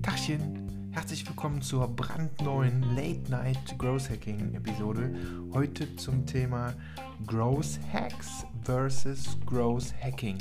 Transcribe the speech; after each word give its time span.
Tachchen, 0.00 0.92
herzlich 0.92 1.26
willkommen 1.26 1.60
zur 1.60 1.88
brandneuen 1.88 2.82
Late 2.94 3.28
Night 3.28 3.76
Growth 3.78 4.08
Hacking 4.08 4.54
Episode. 4.54 5.12
Heute 5.52 5.96
zum 5.96 6.24
Thema 6.24 6.72
Growth 7.26 7.80
Hacks 7.92 8.46
versus 8.62 9.36
Growth 9.44 9.92
Hacking. 10.00 10.38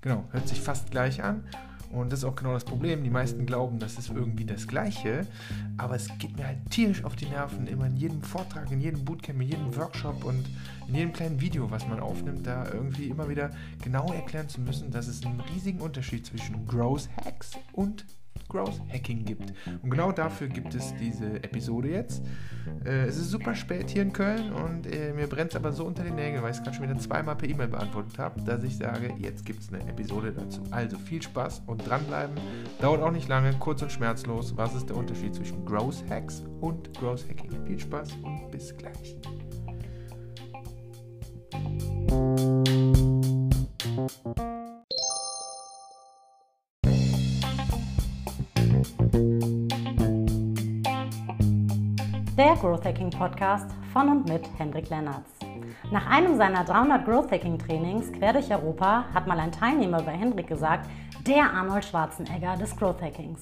Genau, 0.00 0.24
hört 0.32 0.48
sich 0.48 0.60
fast 0.60 0.90
gleich 0.90 1.22
an. 1.22 1.44
Und 1.92 2.10
das 2.10 2.20
ist 2.20 2.24
auch 2.24 2.34
genau 2.34 2.54
das 2.54 2.64
Problem. 2.64 3.04
Die 3.04 3.10
meisten 3.10 3.44
glauben, 3.44 3.78
das 3.78 3.98
ist 3.98 4.10
irgendwie 4.10 4.44
das 4.44 4.66
Gleiche. 4.66 5.26
Aber 5.76 5.94
es 5.94 6.08
geht 6.18 6.36
mir 6.36 6.46
halt 6.46 6.58
tierisch 6.70 7.04
auf 7.04 7.16
die 7.16 7.26
Nerven, 7.26 7.66
immer 7.66 7.86
in 7.86 7.96
jedem 7.96 8.22
Vortrag, 8.22 8.70
in 8.72 8.80
jedem 8.80 9.04
Bootcamp, 9.04 9.40
in 9.42 9.48
jedem 9.48 9.76
Workshop 9.76 10.24
und 10.24 10.48
in 10.88 10.94
jedem 10.94 11.12
kleinen 11.12 11.40
Video, 11.40 11.70
was 11.70 11.86
man 11.86 12.00
aufnimmt, 12.00 12.46
da 12.46 12.66
irgendwie 12.72 13.06
immer 13.06 13.28
wieder 13.28 13.50
genau 13.82 14.12
erklären 14.12 14.48
zu 14.48 14.60
müssen, 14.60 14.90
dass 14.90 15.06
es 15.06 15.24
einen 15.24 15.40
riesigen 15.40 15.80
Unterschied 15.80 16.26
zwischen 16.26 16.66
Growth 16.66 17.08
Hacks 17.24 17.52
und 17.72 18.06
Growth 18.48 18.80
Hacking 19.12 19.24
gibt. 19.24 19.52
Und 19.82 19.90
genau 19.90 20.12
dafür 20.12 20.48
gibt 20.48 20.74
es 20.74 20.94
diese 20.96 21.42
Episode 21.42 21.88
jetzt. 21.88 22.22
Äh, 22.84 23.06
es 23.06 23.16
ist 23.16 23.30
super 23.30 23.54
spät 23.54 23.90
hier 23.90 24.02
in 24.02 24.12
Köln 24.12 24.52
und 24.52 24.86
äh, 24.86 25.12
mir 25.12 25.26
brennt 25.26 25.50
es 25.50 25.56
aber 25.56 25.72
so 25.72 25.84
unter 25.84 26.02
den 26.04 26.14
Nägeln, 26.14 26.42
weil 26.42 26.50
ich 26.50 26.58
es 26.58 26.62
gerade 26.62 26.76
schon 26.76 26.88
wieder 26.88 26.98
zweimal 26.98 27.36
per 27.36 27.48
E-Mail 27.48 27.68
beantwortet 27.68 28.18
habe, 28.18 28.40
dass 28.42 28.62
ich 28.62 28.76
sage, 28.76 29.12
jetzt 29.18 29.44
gibt 29.44 29.62
es 29.62 29.72
eine 29.72 29.82
Episode 29.88 30.32
dazu. 30.32 30.62
Also 30.70 30.98
viel 30.98 31.22
Spaß 31.22 31.62
und 31.66 31.86
dranbleiben. 31.86 32.36
Dauert 32.80 33.02
auch 33.02 33.12
nicht 33.12 33.28
lange, 33.28 33.52
kurz 33.58 33.82
und 33.82 33.92
schmerzlos. 33.92 34.56
Was 34.56 34.74
ist 34.74 34.88
der 34.88 34.96
Unterschied 34.96 35.34
zwischen 35.34 35.64
Growth 35.64 36.04
Hacks 36.08 36.44
und 36.60 36.92
Growth 36.98 37.28
Hacking? 37.28 37.50
Viel 37.66 37.78
Spaß 37.78 38.12
und 38.22 38.50
bis 38.50 38.76
gleich. 38.76 39.16
Growth 52.62 52.84
Hacking 52.84 53.10
Podcast 53.10 53.66
von 53.92 54.08
und 54.08 54.28
mit 54.28 54.48
Hendrik 54.56 54.88
Lennertz. 54.88 55.28
Nach 55.90 56.06
einem 56.06 56.36
seiner 56.36 56.62
300 56.62 57.04
Growth 57.04 57.32
Hacking 57.32 57.58
Trainings 57.58 58.12
quer 58.12 58.32
durch 58.34 58.52
Europa 58.52 59.06
hat 59.12 59.26
mal 59.26 59.40
ein 59.40 59.50
Teilnehmer 59.50 60.00
bei 60.00 60.12
Hendrik 60.12 60.46
gesagt, 60.46 60.88
der 61.26 61.52
Arnold 61.52 61.84
Schwarzenegger 61.84 62.56
des 62.56 62.76
Growth 62.76 63.02
Hackings. 63.02 63.40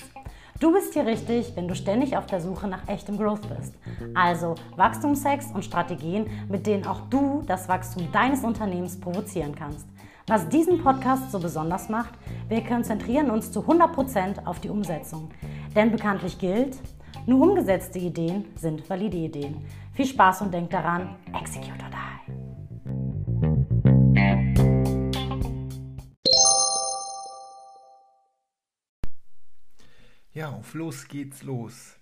Du 0.58 0.72
bist 0.72 0.94
hier 0.94 1.04
richtig, 1.04 1.52
wenn 1.54 1.68
du 1.68 1.74
ständig 1.74 2.16
auf 2.16 2.24
der 2.24 2.40
Suche 2.40 2.66
nach 2.66 2.88
echtem 2.88 3.18
Growth 3.18 3.46
bist. 3.54 3.74
Also 4.14 4.54
Wachstumshacks 4.76 5.48
und 5.52 5.66
Strategien, 5.66 6.26
mit 6.48 6.66
denen 6.66 6.86
auch 6.86 7.02
du 7.10 7.42
das 7.46 7.68
Wachstum 7.68 8.10
deines 8.12 8.42
Unternehmens 8.42 8.98
provozieren 8.98 9.54
kannst. 9.54 9.86
Was 10.28 10.48
diesen 10.48 10.82
Podcast 10.82 11.30
so 11.30 11.40
besonders 11.40 11.90
macht, 11.90 12.14
wir 12.48 12.64
konzentrieren 12.64 13.30
uns 13.30 13.52
zu 13.52 13.60
100% 13.60 14.46
auf 14.46 14.60
die 14.60 14.70
Umsetzung. 14.70 15.28
Denn 15.76 15.90
bekanntlich 15.90 16.38
gilt, 16.38 16.78
nur 17.26 17.40
umgesetzte 17.48 17.98
Ideen 17.98 18.46
sind 18.56 18.88
valide 18.88 19.16
Ideen. 19.16 19.64
Viel 19.92 20.06
Spaß 20.06 20.42
und 20.42 20.54
denkt 20.54 20.72
daran, 20.72 21.16
execute 21.32 21.82
or 21.82 21.90
die. 21.90 22.50
Ja, 30.32 30.50
auf 30.50 30.74
los 30.74 31.06
geht's 31.08 31.42
los. 31.42 31.96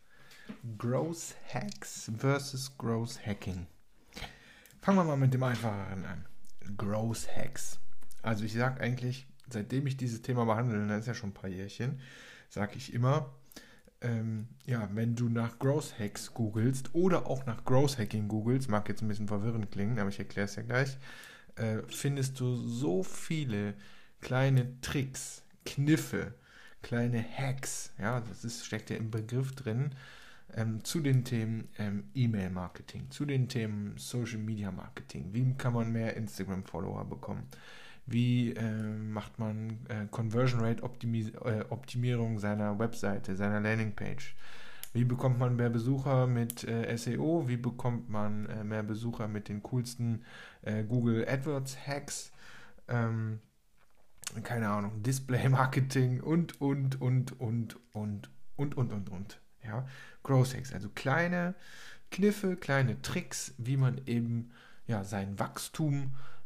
Growth 0.76 1.34
Hacks 1.52 2.10
versus 2.16 2.76
Growth 2.76 3.18
Hacking. 3.26 3.66
Fangen 4.80 4.98
wir 4.98 5.04
mal 5.04 5.16
mit 5.16 5.34
dem 5.34 5.42
einfacheren 5.42 6.04
an. 6.04 6.26
Growth 6.76 7.28
Hacks. 7.34 7.80
Also 8.22 8.44
ich 8.44 8.52
sage 8.52 8.80
eigentlich, 8.80 9.26
seitdem 9.48 9.86
ich 9.86 9.96
dieses 9.96 10.22
Thema 10.22 10.44
behandle, 10.44 10.86
das 10.86 11.00
ist 11.00 11.06
ja 11.06 11.14
schon 11.14 11.30
ein 11.30 11.34
paar 11.34 11.50
Jährchen, 11.50 12.00
sage 12.48 12.76
ich 12.76 12.92
immer, 12.94 13.34
ähm, 14.00 14.48
ja, 14.64 14.88
wenn 14.92 15.16
du 15.16 15.28
nach 15.28 15.58
Growth 15.58 15.98
Hacks 15.98 16.32
googelst 16.32 16.94
oder 16.94 17.26
auch 17.26 17.46
nach 17.46 17.64
Growth 17.64 17.98
Hacking 17.98 18.28
googelst, 18.28 18.68
mag 18.68 18.88
jetzt 18.88 19.02
ein 19.02 19.08
bisschen 19.08 19.28
verwirrend 19.28 19.70
klingen, 19.70 19.98
aber 19.98 20.08
ich 20.08 20.18
erkläre 20.18 20.46
es 20.46 20.56
ja 20.56 20.62
gleich, 20.62 20.98
äh, 21.56 21.78
findest 21.88 22.38
du 22.40 22.56
so 22.56 23.02
viele 23.02 23.74
kleine 24.20 24.80
Tricks, 24.80 25.42
Kniffe, 25.64 26.34
kleine 26.82 27.22
Hacks, 27.22 27.92
ja, 27.98 28.20
das 28.20 28.44
ist, 28.44 28.64
steckt 28.64 28.90
ja 28.90 28.96
im 28.96 29.10
Begriff 29.10 29.54
drin, 29.54 29.94
ähm, 30.54 30.84
zu 30.84 31.00
den 31.00 31.24
Themen 31.24 31.68
ähm, 31.78 32.04
E-Mail-Marketing, 32.14 33.10
zu 33.10 33.24
den 33.24 33.48
Themen 33.48 33.94
Social-Media-Marketing. 33.96 35.32
Wie 35.32 35.54
kann 35.54 35.74
man 35.74 35.92
mehr 35.92 36.16
Instagram-Follower 36.16 37.04
bekommen? 37.04 37.48
Wie 38.10 38.52
äh, 38.52 38.62
macht 38.62 39.38
man 39.38 39.78
äh, 39.88 40.06
Conversion 40.10 40.60
Rate 40.60 40.82
Optimi 40.82 41.30
äh, 41.44 41.64
Optimierung 41.68 42.38
seiner 42.38 42.78
Webseite, 42.78 43.36
seiner 43.36 43.60
Landingpage. 43.60 44.34
Wie 44.94 45.04
bekommt 45.04 45.38
man 45.38 45.56
mehr 45.56 45.68
Besucher 45.68 46.26
mit 46.26 46.64
äh, 46.64 46.96
SEO? 46.96 47.46
Wie 47.46 47.58
bekommt 47.58 48.08
man 48.08 48.46
äh, 48.46 48.64
mehr 48.64 48.82
Besucher 48.82 49.28
mit 49.28 49.48
den 49.48 49.62
coolsten 49.62 50.24
äh, 50.62 50.82
Google 50.84 51.26
AdWords 51.28 51.86
Hacks? 51.86 52.32
Ähm, 52.88 53.40
keine 54.42 54.70
Ahnung, 54.70 55.02
Display 55.02 55.48
Marketing 55.48 56.20
und, 56.20 56.60
und, 56.60 57.00
und, 57.00 57.38
und, 57.40 57.76
und, 57.92 58.30
und, 58.56 58.76
und, 58.76 58.92
und, 58.92 59.10
und. 59.10 59.40
Ja, 59.62 59.86
Growth 60.22 60.54
Hacks, 60.56 60.72
also 60.72 60.88
kleine 60.94 61.54
Kniffe, 62.10 62.56
kleine 62.56 63.02
Tricks, 63.02 63.54
wie 63.58 63.76
man 63.76 64.00
eben 64.06 64.50
ja, 64.86 65.04
sein 65.04 65.38
Wachstum 65.38 66.12
äh, 66.14 66.37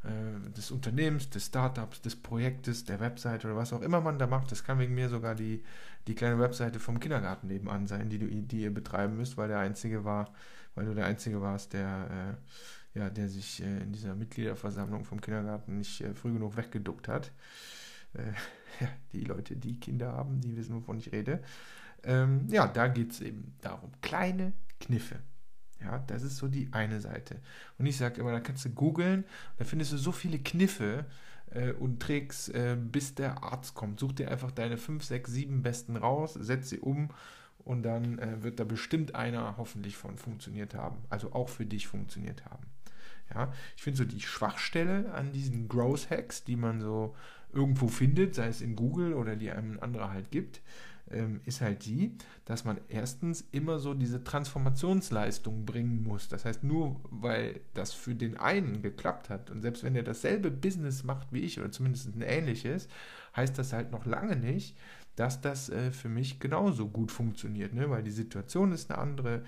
des 0.56 0.72
Unternehmens, 0.72 1.30
des 1.30 1.46
Startups, 1.46 2.02
des 2.02 2.16
Projektes, 2.16 2.84
der 2.84 2.98
Webseite 2.98 3.46
oder 3.46 3.56
was 3.56 3.72
auch 3.72 3.82
immer 3.82 4.00
man 4.00 4.18
da 4.18 4.26
macht. 4.26 4.50
Das 4.50 4.64
kann 4.64 4.80
wegen 4.80 4.94
mir 4.94 5.08
sogar 5.08 5.36
die, 5.36 5.62
die 6.08 6.14
kleine 6.14 6.40
Webseite 6.40 6.80
vom 6.80 6.98
Kindergarten 6.98 7.46
nebenan 7.46 7.86
sein, 7.86 8.08
die, 8.08 8.18
du, 8.18 8.26
die 8.26 8.62
ihr 8.62 8.74
betreiben 8.74 9.16
müsst, 9.16 9.36
weil 9.36 9.48
der 9.48 9.60
einzige 9.60 10.04
war, 10.04 10.32
weil 10.74 10.86
du 10.86 10.94
der 10.94 11.06
einzige 11.06 11.40
warst, 11.40 11.72
der, 11.72 12.36
äh, 12.94 12.98
ja, 12.98 13.10
der 13.10 13.28
sich 13.28 13.62
äh, 13.62 13.82
in 13.82 13.92
dieser 13.92 14.14
Mitgliederversammlung 14.14 15.04
vom 15.04 15.20
Kindergarten 15.20 15.78
nicht 15.78 16.00
äh, 16.00 16.14
früh 16.14 16.32
genug 16.32 16.56
weggeduckt 16.56 17.08
hat. 17.08 17.30
Äh, 18.14 18.32
ja, 18.80 18.88
die 19.12 19.24
Leute, 19.24 19.56
die 19.56 19.78
Kinder 19.78 20.12
haben, 20.12 20.40
die 20.40 20.56
wissen, 20.56 20.74
wovon 20.74 20.98
ich 20.98 21.12
rede. 21.12 21.42
Ähm, 22.04 22.48
ja, 22.48 22.66
da 22.66 22.88
geht 22.88 23.12
es 23.12 23.20
eben 23.20 23.54
darum. 23.60 23.92
Kleine 24.00 24.52
Kniffe. 24.80 25.20
Ja, 25.84 25.98
das 26.06 26.22
ist 26.22 26.36
so 26.36 26.48
die 26.48 26.68
eine 26.72 27.00
Seite. 27.00 27.40
Und 27.78 27.86
ich 27.86 27.96
sage 27.96 28.20
immer, 28.20 28.32
da 28.32 28.40
kannst 28.40 28.64
du 28.64 28.70
googeln, 28.70 29.24
da 29.58 29.64
findest 29.64 29.92
du 29.92 29.96
so 29.96 30.12
viele 30.12 30.38
Kniffe 30.38 31.06
äh, 31.50 31.72
und 31.72 32.00
Tricks, 32.00 32.48
äh, 32.48 32.76
bis 32.76 33.14
der 33.14 33.42
Arzt 33.42 33.74
kommt. 33.74 33.98
Such 33.98 34.12
dir 34.12 34.30
einfach 34.30 34.50
deine 34.50 34.76
5, 34.76 35.04
6, 35.04 35.30
7 35.30 35.62
besten 35.62 35.96
raus, 35.96 36.34
setz 36.34 36.70
sie 36.70 36.80
um 36.80 37.10
und 37.58 37.82
dann 37.82 38.18
äh, 38.18 38.42
wird 38.42 38.60
da 38.60 38.64
bestimmt 38.64 39.14
einer 39.14 39.56
hoffentlich 39.56 39.96
von 39.96 40.16
funktioniert 40.16 40.74
haben. 40.74 40.98
Also 41.10 41.32
auch 41.32 41.48
für 41.48 41.66
dich 41.66 41.86
funktioniert 41.86 42.44
haben. 42.44 42.66
Ja, 43.34 43.52
ich 43.76 43.82
finde 43.82 43.98
so 43.98 44.04
die 44.04 44.20
Schwachstelle 44.20 45.12
an 45.14 45.32
diesen 45.32 45.68
Growth 45.68 46.10
Hacks, 46.10 46.44
die 46.44 46.56
man 46.56 46.80
so 46.80 47.14
irgendwo 47.52 47.88
findet, 47.88 48.34
sei 48.34 48.48
es 48.48 48.60
in 48.60 48.76
Google 48.76 49.14
oder 49.14 49.36
die 49.36 49.50
einem 49.50 49.74
ein 49.74 49.82
anderer 49.82 50.10
halt 50.10 50.30
gibt, 50.30 50.60
ähm, 51.12 51.40
ist 51.44 51.60
halt 51.60 51.84
die, 51.86 52.16
dass 52.44 52.64
man 52.64 52.78
erstens 52.88 53.44
immer 53.52 53.78
so 53.78 53.94
diese 53.94 54.24
Transformationsleistung 54.24 55.64
bringen 55.64 56.02
muss. 56.02 56.28
Das 56.28 56.44
heißt, 56.44 56.64
nur 56.64 57.00
weil 57.10 57.60
das 57.74 57.92
für 57.92 58.14
den 58.14 58.36
einen 58.36 58.82
geklappt 58.82 59.30
hat 59.30 59.50
und 59.50 59.62
selbst 59.62 59.84
wenn 59.84 59.96
er 59.96 60.02
dasselbe 60.02 60.50
Business 60.50 61.04
macht 61.04 61.32
wie 61.32 61.40
ich 61.40 61.58
oder 61.58 61.70
zumindest 61.70 62.14
ein 62.14 62.22
ähnliches, 62.22 62.88
heißt 63.36 63.58
das 63.58 63.72
halt 63.72 63.92
noch 63.92 64.06
lange 64.06 64.36
nicht, 64.36 64.76
dass 65.16 65.40
das 65.40 65.68
äh, 65.68 65.90
für 65.90 66.08
mich 66.08 66.40
genauso 66.40 66.88
gut 66.88 67.12
funktioniert, 67.12 67.74
ne? 67.74 67.90
weil 67.90 68.02
die 68.02 68.10
Situation 68.10 68.72
ist 68.72 68.90
eine 68.90 68.98
andere, 68.98 69.42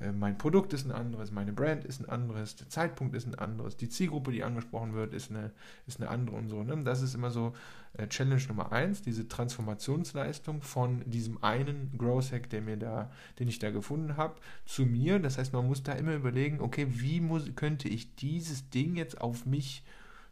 äh, 0.00 0.12
mein 0.12 0.38
Produkt 0.38 0.72
ist 0.72 0.86
ein 0.86 0.92
anderes, 0.92 1.32
meine 1.32 1.52
Brand 1.52 1.84
ist 1.84 2.00
ein 2.00 2.08
anderes, 2.08 2.56
der 2.56 2.68
Zeitpunkt 2.68 3.14
ist 3.14 3.26
ein 3.26 3.34
anderes, 3.34 3.76
die 3.76 3.88
Zielgruppe, 3.88 4.30
die 4.30 4.44
angesprochen 4.44 4.94
wird, 4.94 5.12
ist 5.12 5.30
eine, 5.30 5.52
ist 5.86 6.00
eine 6.00 6.10
andere 6.10 6.36
und 6.36 6.48
so. 6.48 6.62
Ne? 6.62 6.82
Das 6.84 7.02
ist 7.02 7.14
immer 7.14 7.30
so 7.30 7.52
äh, 7.94 8.06
Challenge 8.06 8.42
Nummer 8.48 8.72
eins, 8.72 9.02
diese 9.02 9.26
Transformationsleistung 9.26 10.62
von 10.62 11.02
diesem 11.10 11.42
einen 11.42 11.90
Growth 11.98 12.32
Hack, 12.32 12.48
der 12.50 12.62
mir 12.62 12.76
da, 12.76 13.10
den 13.38 13.48
ich 13.48 13.58
da 13.58 13.70
gefunden 13.70 14.16
habe, 14.16 14.36
zu 14.64 14.86
mir. 14.86 15.18
Das 15.18 15.38
heißt, 15.38 15.52
man 15.52 15.66
muss 15.66 15.82
da 15.82 15.92
immer 15.92 16.14
überlegen, 16.14 16.60
okay, 16.60 16.86
wie 16.88 17.20
muss, 17.20 17.52
könnte 17.56 17.88
ich 17.88 18.14
dieses 18.14 18.70
Ding 18.70 18.94
jetzt 18.94 19.20
auf 19.20 19.44
mich 19.44 19.84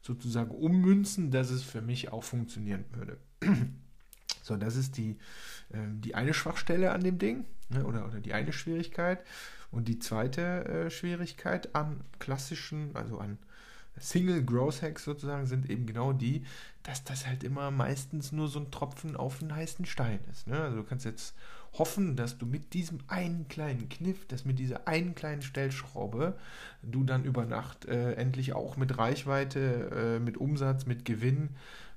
sozusagen 0.02 0.52
ummünzen, 0.52 1.32
dass 1.32 1.50
es 1.50 1.64
für 1.64 1.82
mich 1.82 2.12
auch 2.12 2.22
funktionieren 2.22 2.84
würde. 2.92 3.18
So, 4.42 4.56
das 4.56 4.76
ist 4.76 4.96
die, 4.96 5.16
äh, 5.72 5.78
die 5.92 6.14
eine 6.14 6.34
Schwachstelle 6.34 6.92
an 6.92 7.02
dem 7.02 7.18
Ding 7.18 7.44
ne, 7.68 7.84
oder, 7.84 8.06
oder 8.06 8.20
die 8.20 8.32
eine 8.32 8.52
Schwierigkeit. 8.52 9.20
Und 9.70 9.88
die 9.88 9.98
zweite 9.98 10.64
äh, 10.64 10.90
Schwierigkeit 10.90 11.74
an 11.74 12.00
klassischen, 12.18 12.96
also 12.96 13.18
an 13.18 13.38
Single 14.00 14.44
Growth 14.44 14.82
Hacks 14.82 15.04
sozusagen 15.04 15.46
sind 15.46 15.68
eben 15.68 15.86
genau 15.86 16.12
die, 16.12 16.44
dass 16.82 17.04
das 17.04 17.26
halt 17.26 17.44
immer 17.44 17.70
meistens 17.70 18.32
nur 18.32 18.48
so 18.48 18.60
ein 18.60 18.70
Tropfen 18.70 19.16
auf 19.16 19.42
einen 19.42 19.54
heißen 19.54 19.84
Stein 19.84 20.20
ist. 20.30 20.46
Ne? 20.46 20.58
Also 20.58 20.78
du 20.78 20.84
kannst 20.84 21.04
jetzt 21.04 21.34
hoffen, 21.74 22.16
dass 22.16 22.38
du 22.38 22.46
mit 22.46 22.72
diesem 22.72 23.00
einen 23.08 23.46
kleinen 23.48 23.88
Kniff, 23.88 24.26
dass 24.26 24.44
mit 24.44 24.58
dieser 24.58 24.88
einen 24.88 25.14
kleinen 25.14 25.42
Stellschraube 25.42 26.38
du 26.82 27.04
dann 27.04 27.24
über 27.24 27.44
Nacht 27.44 27.84
äh, 27.84 28.14
endlich 28.14 28.54
auch 28.54 28.76
mit 28.76 28.96
Reichweite, 28.96 30.16
äh, 30.18 30.20
mit 30.20 30.38
Umsatz, 30.38 30.86
mit 30.86 31.04
Gewinn, 31.04 31.50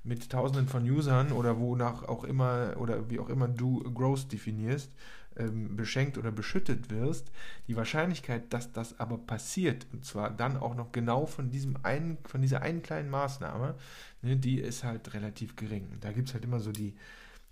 mit 0.04 0.30
Tausenden 0.30 0.68
von 0.68 0.88
Usern 0.88 1.32
oder 1.32 1.58
wonach 1.58 2.04
auch 2.04 2.24
immer 2.24 2.74
oder 2.78 3.08
wie 3.10 3.20
auch 3.20 3.28
immer 3.28 3.48
du 3.48 3.82
Growth 3.94 4.32
definierst, 4.32 4.90
ähm, 5.36 5.76
beschenkt 5.76 6.18
oder 6.18 6.30
beschüttet 6.30 6.90
wirst. 6.90 7.30
Die 7.68 7.76
Wahrscheinlichkeit, 7.76 8.52
dass 8.52 8.72
das 8.72 8.98
aber 9.00 9.18
passiert, 9.18 9.86
und 9.92 10.04
zwar 10.04 10.30
dann 10.30 10.56
auch 10.56 10.74
noch 10.74 10.92
genau 10.92 11.26
von 11.26 11.50
diesem 11.50 11.76
einen, 11.84 12.18
von 12.24 12.42
dieser 12.42 12.62
einen 12.62 12.82
kleinen 12.82 13.10
Maßnahme, 13.10 13.74
ne, 14.22 14.36
die 14.36 14.60
ist 14.60 14.84
halt 14.84 15.14
relativ 15.14 15.56
gering. 15.56 15.86
Da 16.00 16.12
gibt 16.12 16.28
es 16.28 16.34
halt 16.34 16.44
immer 16.44 16.60
so 16.60 16.72
die 16.72 16.94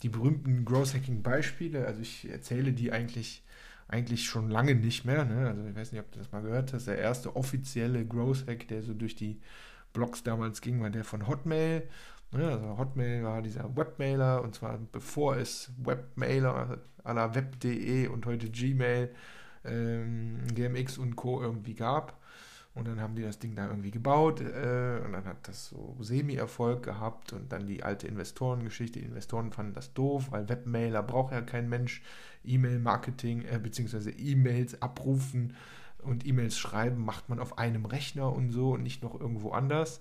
die 0.02 0.08
berühmten 0.08 0.64
Growth 0.64 0.94
Hacking 0.94 1.22
Beispiele, 1.22 1.86
also 1.86 2.00
ich 2.00 2.28
erzähle 2.28 2.72
die 2.72 2.92
eigentlich, 2.92 3.42
eigentlich 3.88 4.24
schon 4.24 4.50
lange 4.50 4.74
nicht 4.74 5.04
mehr. 5.04 5.24
Ne? 5.24 5.48
Also 5.48 5.64
ich 5.66 5.74
weiß 5.74 5.92
nicht, 5.92 6.00
ob 6.00 6.10
du 6.12 6.18
das 6.18 6.32
mal 6.32 6.42
gehört 6.42 6.72
hast. 6.72 6.86
Der 6.86 6.98
erste 6.98 7.36
offizielle 7.36 8.04
Growth 8.06 8.46
Hack, 8.46 8.68
der 8.68 8.82
so 8.82 8.94
durch 8.94 9.14
die 9.14 9.40
Blogs 9.92 10.22
damals 10.22 10.60
ging, 10.60 10.80
war 10.80 10.90
der 10.90 11.04
von 11.04 11.26
Hotmail. 11.26 11.82
Ne? 12.32 12.48
Also 12.48 12.78
Hotmail 12.78 13.24
war 13.24 13.42
dieser 13.42 13.76
Webmailer 13.76 14.42
und 14.42 14.54
zwar 14.54 14.78
bevor 14.92 15.36
es 15.36 15.72
Webmailer 15.78 16.78
à 17.04 17.12
la 17.12 17.34
web.de 17.34 18.06
und 18.08 18.26
heute 18.26 18.48
Gmail, 18.50 19.10
ähm, 19.64 20.42
GMX 20.54 20.98
und 20.98 21.16
Co. 21.16 21.42
irgendwie 21.42 21.74
gab. 21.74 22.18
Und 22.72 22.86
dann 22.86 23.00
haben 23.00 23.16
die 23.16 23.22
das 23.22 23.40
Ding 23.40 23.56
da 23.56 23.66
irgendwie 23.66 23.90
gebaut 23.90 24.40
äh, 24.40 25.00
und 25.04 25.12
dann 25.12 25.24
hat 25.24 25.48
das 25.48 25.70
so 25.70 25.96
Semi-Erfolg 25.98 26.84
gehabt 26.84 27.32
und 27.32 27.50
dann 27.50 27.66
die 27.66 27.82
alte 27.82 28.06
Investorengeschichte. 28.06 29.00
Die 29.00 29.06
Investoren 29.06 29.50
fanden 29.50 29.74
das 29.74 29.92
doof, 29.92 30.28
weil 30.30 30.48
Webmailer 30.48 31.02
braucht 31.02 31.32
ja 31.32 31.40
kein 31.40 31.68
Mensch. 31.68 32.00
E-Mail-Marketing 32.44 33.42
äh, 33.42 33.58
bzw. 33.58 34.10
E-Mails 34.10 34.80
abrufen 34.80 35.56
und 36.02 36.24
E-Mails 36.24 36.58
schreiben 36.58 37.04
macht 37.04 37.28
man 37.28 37.40
auf 37.40 37.58
einem 37.58 37.86
Rechner 37.86 38.32
und 38.32 38.50
so 38.50 38.74
und 38.74 38.84
nicht 38.84 39.02
noch 39.02 39.18
irgendwo 39.18 39.50
anders. 39.50 40.00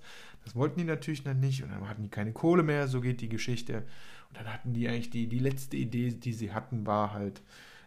Das 0.50 0.56
wollten 0.56 0.80
die 0.80 0.86
natürlich 0.86 1.22
dann 1.22 1.40
nicht 1.40 1.62
und 1.62 1.69
dann 1.69 1.88
hatten 1.88 2.01
die 2.01 2.10
keine 2.10 2.34
Kohle 2.34 2.63
mehr, 2.63 2.88
so 2.88 3.01
geht 3.01 3.22
die 3.22 3.30
Geschichte. 3.30 3.86
Und 4.30 4.38
dann 4.38 4.51
hatten 4.51 4.74
die 4.74 4.88
eigentlich 4.88 5.12
die, 5.12 5.28
die 5.28 5.38
letzte 5.38 5.78
Idee, 5.78 6.10
die 6.10 6.34
sie 6.34 6.51
hatten, 6.51 6.88
war 6.88 7.13
halt 7.13 7.44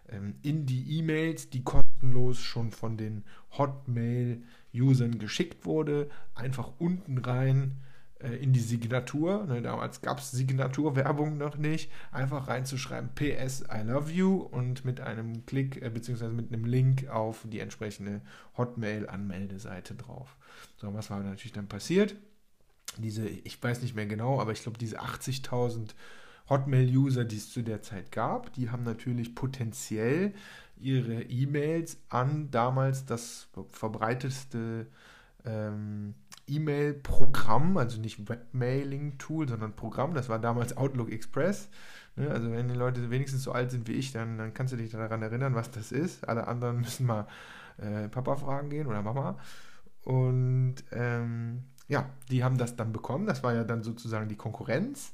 ähm, 0.08 0.36
in 0.42 0.64
die 0.64 0.98
E-Mails, 0.98 1.50
die 1.50 1.64
kostenlos 1.64 2.38
schon 2.38 2.70
von 2.70 2.96
den 2.96 3.24
Hotmail- 3.58 4.42
Usern 4.74 5.18
geschickt 5.18 5.66
wurde, 5.66 6.08
einfach 6.34 6.72
unten 6.78 7.18
rein 7.18 7.80
äh, 8.20 8.36
in 8.36 8.52
die 8.52 8.60
Signatur. 8.60 9.44
Ne, 9.46 9.62
damals 9.62 10.00
gab 10.00 10.18
es 10.18 10.30
Signaturwerbung 10.30 11.36
noch 11.36 11.56
nicht. 11.56 11.90
Einfach 12.10 12.48
reinzuschreiben 12.48 13.10
PS 13.14 13.64
I 13.72 13.82
love 13.82 14.10
you 14.10 14.36
und 14.36 14.84
mit 14.84 15.00
einem 15.00 15.44
Klick 15.46 15.82
äh, 15.82 15.90
bzw. 15.90 16.28
mit 16.28 16.52
einem 16.52 16.64
Link 16.64 17.08
auf 17.08 17.46
die 17.48 17.60
entsprechende 17.60 18.22
Hotmail-Anmeldeseite 18.56 19.94
drauf. 19.94 20.36
So, 20.76 20.94
was 20.94 21.10
war 21.10 21.20
natürlich 21.20 21.52
dann 21.52 21.68
passiert? 21.68 22.16
Diese, 22.98 23.26
ich 23.26 23.62
weiß 23.62 23.82
nicht 23.82 23.94
mehr 23.94 24.06
genau, 24.06 24.40
aber 24.40 24.52
ich 24.52 24.62
glaube, 24.62 24.78
diese 24.78 25.00
80.000 25.00 25.90
Hotmail-User, 26.48 27.24
die 27.24 27.36
es 27.36 27.50
zu 27.50 27.62
der 27.62 27.82
Zeit 27.82 28.12
gab, 28.12 28.52
die 28.52 28.70
haben 28.70 28.82
natürlich 28.82 29.34
potenziell 29.34 30.34
ihre 30.78 31.22
E-Mails 31.22 31.98
an 32.08 32.50
damals 32.50 33.06
das 33.06 33.48
verbreitetste 33.70 34.86
ähm, 35.44 36.14
E-Mail-Programm, 36.48 37.76
also 37.76 38.00
nicht 38.00 38.28
Webmailing-Tool, 38.28 39.48
sondern 39.48 39.74
Programm. 39.74 40.14
Das 40.14 40.28
war 40.28 40.38
damals 40.38 40.76
Outlook 40.76 41.10
Express. 41.10 41.68
Ne? 42.16 42.30
Also 42.30 42.50
wenn 42.50 42.68
die 42.68 42.74
Leute 42.74 43.10
wenigstens 43.10 43.44
so 43.44 43.52
alt 43.52 43.70
sind 43.70 43.88
wie 43.88 43.92
ich, 43.92 44.12
dann, 44.12 44.38
dann 44.38 44.52
kannst 44.52 44.72
du 44.72 44.76
dich 44.76 44.90
daran 44.90 45.22
erinnern, 45.22 45.54
was 45.54 45.70
das 45.70 45.92
ist. 45.92 46.28
Alle 46.28 46.46
anderen 46.46 46.80
müssen 46.80 47.06
mal 47.06 47.26
äh, 47.78 48.08
Papa 48.08 48.36
fragen 48.36 48.70
gehen 48.70 48.86
oder 48.86 49.02
Mama. 49.02 49.38
Und 50.02 50.76
ähm, 50.90 51.64
ja, 51.92 52.08
die 52.30 52.42
haben 52.42 52.56
das 52.56 52.74
dann 52.74 52.92
bekommen. 52.92 53.26
Das 53.26 53.42
war 53.42 53.54
ja 53.54 53.64
dann 53.64 53.82
sozusagen 53.82 54.28
die 54.28 54.36
Konkurrenz. 54.36 55.12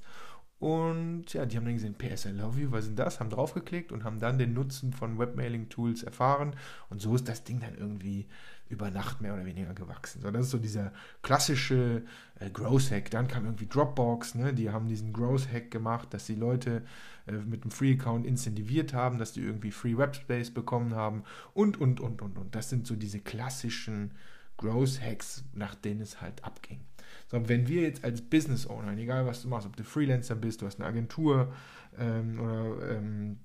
Und 0.61 1.33
ja, 1.35 1.45
die 1.45 1.57
haben 1.57 1.65
dann 1.65 1.75
gesehen, 1.75 1.95
PS 1.95 2.27
I 2.27 2.31
Love 2.31 2.61
You, 2.61 2.73
was 2.73 2.85
sind 2.85 2.99
das? 2.99 3.19
Haben 3.21 3.31
draufgeklickt 3.31 3.93
und 3.93 4.05
haben 4.05 4.21
dann 4.21 4.39
den 4.39 4.55
Nutzen 4.55 4.93
von 4.93 5.19
Webmailing-Tools 5.19 6.05
erfahren. 6.05 6.55
Und 6.89 7.01
so 7.01 7.17
ist 7.17 7.29
das 7.29 7.45
Ding 7.45 7.61
dann 7.61 7.77
irgendwie 7.77 8.27
über 8.69 8.91
Nacht 8.91 9.21
mehr 9.21 9.35
oder 9.35 9.45
weniger 9.45 9.75
gewachsen. 9.75 10.21
So, 10.23 10.31
das 10.31 10.47
ist 10.47 10.51
so 10.51 10.59
dieser 10.59 10.93
klassische 11.23 12.03
äh, 12.39 12.51
Growth 12.51 12.91
Hack. 12.91 13.11
Dann 13.11 13.27
kam 13.27 13.45
irgendwie 13.45 13.67
Dropbox, 13.67 14.37
ne? 14.37 14.53
die 14.55 14.71
haben 14.71 14.89
diesen 14.89 15.13
Growth 15.13 15.51
Hack 15.53 15.71
gemacht, 15.71 16.13
dass 16.13 16.27
die 16.27 16.35
Leute 16.35 16.83
äh, 17.27 17.33
mit 17.33 17.63
einem 17.63 17.71
Free 17.71 17.95
Account 17.95 18.27
incentiviert 18.27 18.93
haben, 18.93 19.19
dass 19.19 19.33
die 19.33 19.41
irgendwie 19.41 19.71
Free 19.71 19.97
Webspace 19.97 20.51
bekommen 20.51 20.95
haben 20.95 21.25
und, 21.55 21.81
und, 21.81 22.01
und, 22.01 22.23
und, 22.23 22.37
und. 22.37 22.55
Das 22.55 22.69
sind 22.69 22.87
so 22.87 22.95
diese 22.95 23.21
klassischen 23.21 24.13
Growth 24.59 25.01
Hacks, 25.01 25.45
nach 25.55 25.75
denen 25.75 26.03
es 26.03 26.21
halt 26.21 26.45
abging. 26.45 26.81
Sondern 27.29 27.49
wenn 27.49 27.69
wir 27.69 27.83
jetzt 27.83 28.05
als 28.05 28.21
Business 28.21 28.67
Owner, 28.69 28.97
egal 28.97 29.27
was 29.27 29.43
du 29.43 29.49
machst, 29.49 29.67
ob 29.67 29.77
du 29.77 29.85
Freelancer 29.85 30.35
bist, 30.35 30.61
du 30.61 30.67
hast 30.67 30.79
eine 30.79 30.89
Agentur 30.89 31.53
ähm, 31.99 32.41
oder 32.41 32.91
ähm, 32.91 33.39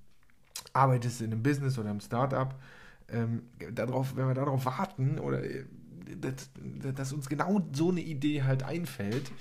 arbeitest 0.73 1.21
in 1.21 1.31
einem 1.31 1.43
Business 1.43 1.77
oder 1.77 1.91
einem 1.91 2.01
Startup, 2.01 2.53
ähm, 3.09 3.43
darauf, 3.71 4.15
wenn 4.15 4.27
wir 4.27 4.33
darauf 4.33 4.65
warten 4.65 5.19
oder 5.19 5.43
äh, 5.43 5.65
dass, 6.19 6.49
dass, 6.95 7.13
uns 7.13 7.29
genau 7.29 7.65
so 7.71 7.89
eine 7.89 8.01
Idee 8.01 8.43
halt 8.43 8.63
einfällt, 8.63 9.31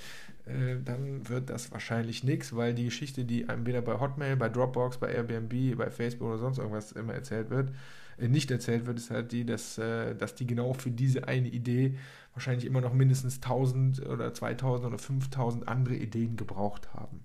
äh, 0.46 0.76
dann 0.84 1.28
wird 1.28 1.50
das 1.50 1.72
wahrscheinlich 1.72 2.24
nichts, 2.24 2.54
weil 2.54 2.74
die 2.74 2.84
Geschichte, 2.84 3.24
die 3.24 3.48
einem 3.48 3.66
weder 3.66 3.82
bei 3.82 3.98
Hotmail, 3.98 4.36
bei 4.36 4.48
Dropbox, 4.48 4.98
bei 4.98 5.12
Airbnb, 5.12 5.76
bei 5.76 5.90
Facebook 5.90 6.28
oder 6.28 6.38
sonst 6.38 6.58
irgendwas 6.58 6.92
immer 6.92 7.14
erzählt 7.14 7.50
wird, 7.50 7.70
nicht 8.28 8.50
erzählt 8.50 8.86
wird, 8.86 8.98
ist 8.98 9.10
halt 9.10 9.32
die, 9.32 9.44
dass, 9.44 9.78
äh, 9.78 10.14
dass 10.14 10.34
die 10.34 10.46
genau 10.46 10.74
für 10.74 10.90
diese 10.90 11.28
eine 11.28 11.48
Idee 11.48 11.96
wahrscheinlich 12.34 12.64
immer 12.64 12.80
noch 12.80 12.92
mindestens 12.92 13.36
1000 13.36 14.06
oder 14.06 14.32
2000 14.32 14.86
oder 14.86 14.98
5000 14.98 15.68
andere 15.68 15.96
Ideen 15.96 16.36
gebraucht 16.36 16.92
haben. 16.94 17.24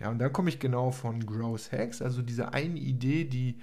Ja, 0.00 0.10
und 0.10 0.18
da 0.18 0.28
komme 0.28 0.48
ich 0.48 0.58
genau 0.58 0.90
von 0.90 1.24
Growth 1.26 1.70
Hacks, 1.70 2.02
also 2.02 2.22
diese 2.22 2.52
eine 2.52 2.78
Idee, 2.78 3.24
die 3.24 3.58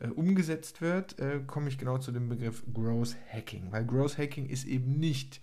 äh, 0.00 0.08
umgesetzt 0.08 0.80
wird, 0.80 1.18
äh, 1.20 1.40
komme 1.46 1.68
ich 1.68 1.78
genau 1.78 1.98
zu 1.98 2.10
dem 2.10 2.28
Begriff 2.28 2.64
Growth 2.72 3.16
Hacking, 3.32 3.70
weil 3.70 3.84
Growth 3.84 4.18
Hacking 4.18 4.46
ist 4.46 4.64
eben 4.64 4.98
nicht 4.98 5.40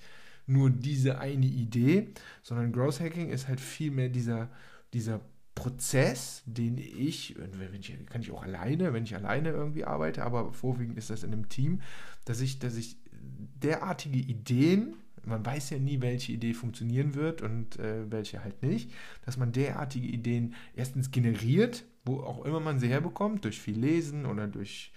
nur 0.48 0.70
diese 0.70 1.20
eine 1.20 1.46
Idee, 1.46 2.10
sondern 2.44 2.74
Growth 2.74 3.00
Hacking 3.00 3.30
ist 3.30 3.48
halt 3.48 3.62
vielmehr 3.62 4.10
dieser, 4.10 4.50
dieser 4.94 5.22
Prozess, 5.62 6.42
den 6.48 6.80
ich, 6.80 7.36
wenn 7.38 7.80
ich, 7.80 7.94
kann 8.08 8.24
ich 8.24 8.32
auch 8.32 8.42
alleine, 8.42 8.94
wenn 8.94 9.04
ich 9.04 9.14
alleine 9.14 9.50
irgendwie 9.50 9.86
arbeite, 9.86 10.24
aber 10.24 10.52
vorwiegend 10.54 10.98
ist 10.98 11.12
das 11.12 11.22
in 11.22 11.32
einem 11.32 11.50
Team, 11.50 11.82
dass 12.26 12.42
ich, 12.42 12.58
dass 12.58 12.76
ich 12.78 12.98
derartige 13.62 14.18
Ideen, 14.18 14.96
man 15.24 15.46
weiß 15.46 15.70
ja 15.70 15.78
nie, 15.78 16.02
welche 16.02 16.32
Idee 16.32 16.56
funktionieren 16.56 17.14
wird 17.14 17.44
und 17.44 17.78
äh, 17.78 18.10
welche 18.10 18.44
halt 18.44 18.64
nicht, 18.64 18.92
dass 19.24 19.38
man 19.38 19.52
derartige 19.52 20.08
Ideen 20.08 20.56
erstens 20.76 21.12
generiert, 21.12 21.84
wo 22.06 22.22
auch 22.22 22.44
immer 22.44 22.60
man 22.60 22.80
sie 22.80 22.88
herbekommt, 22.88 23.46
durch 23.46 23.62
viel 23.62 23.78
Lesen 23.78 24.26
oder 24.26 24.48
durch 24.48 24.92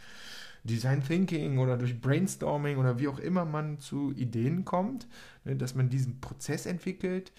Design 0.63 1.05
Thinking 1.05 1.59
oder 1.59 1.77
durch 1.77 2.01
Brainstorming 2.01 2.79
oder 2.79 2.99
wie 2.99 3.09
auch 3.09 3.19
immer 3.19 3.45
man 3.45 3.81
zu 3.81 4.15
Ideen 4.17 4.65
kommt, 4.65 5.07
ne, 5.45 5.57
dass 5.57 5.75
man 5.75 5.91
diesen 5.91 6.23
Prozess 6.23 6.65
entwickelt, 6.65 7.33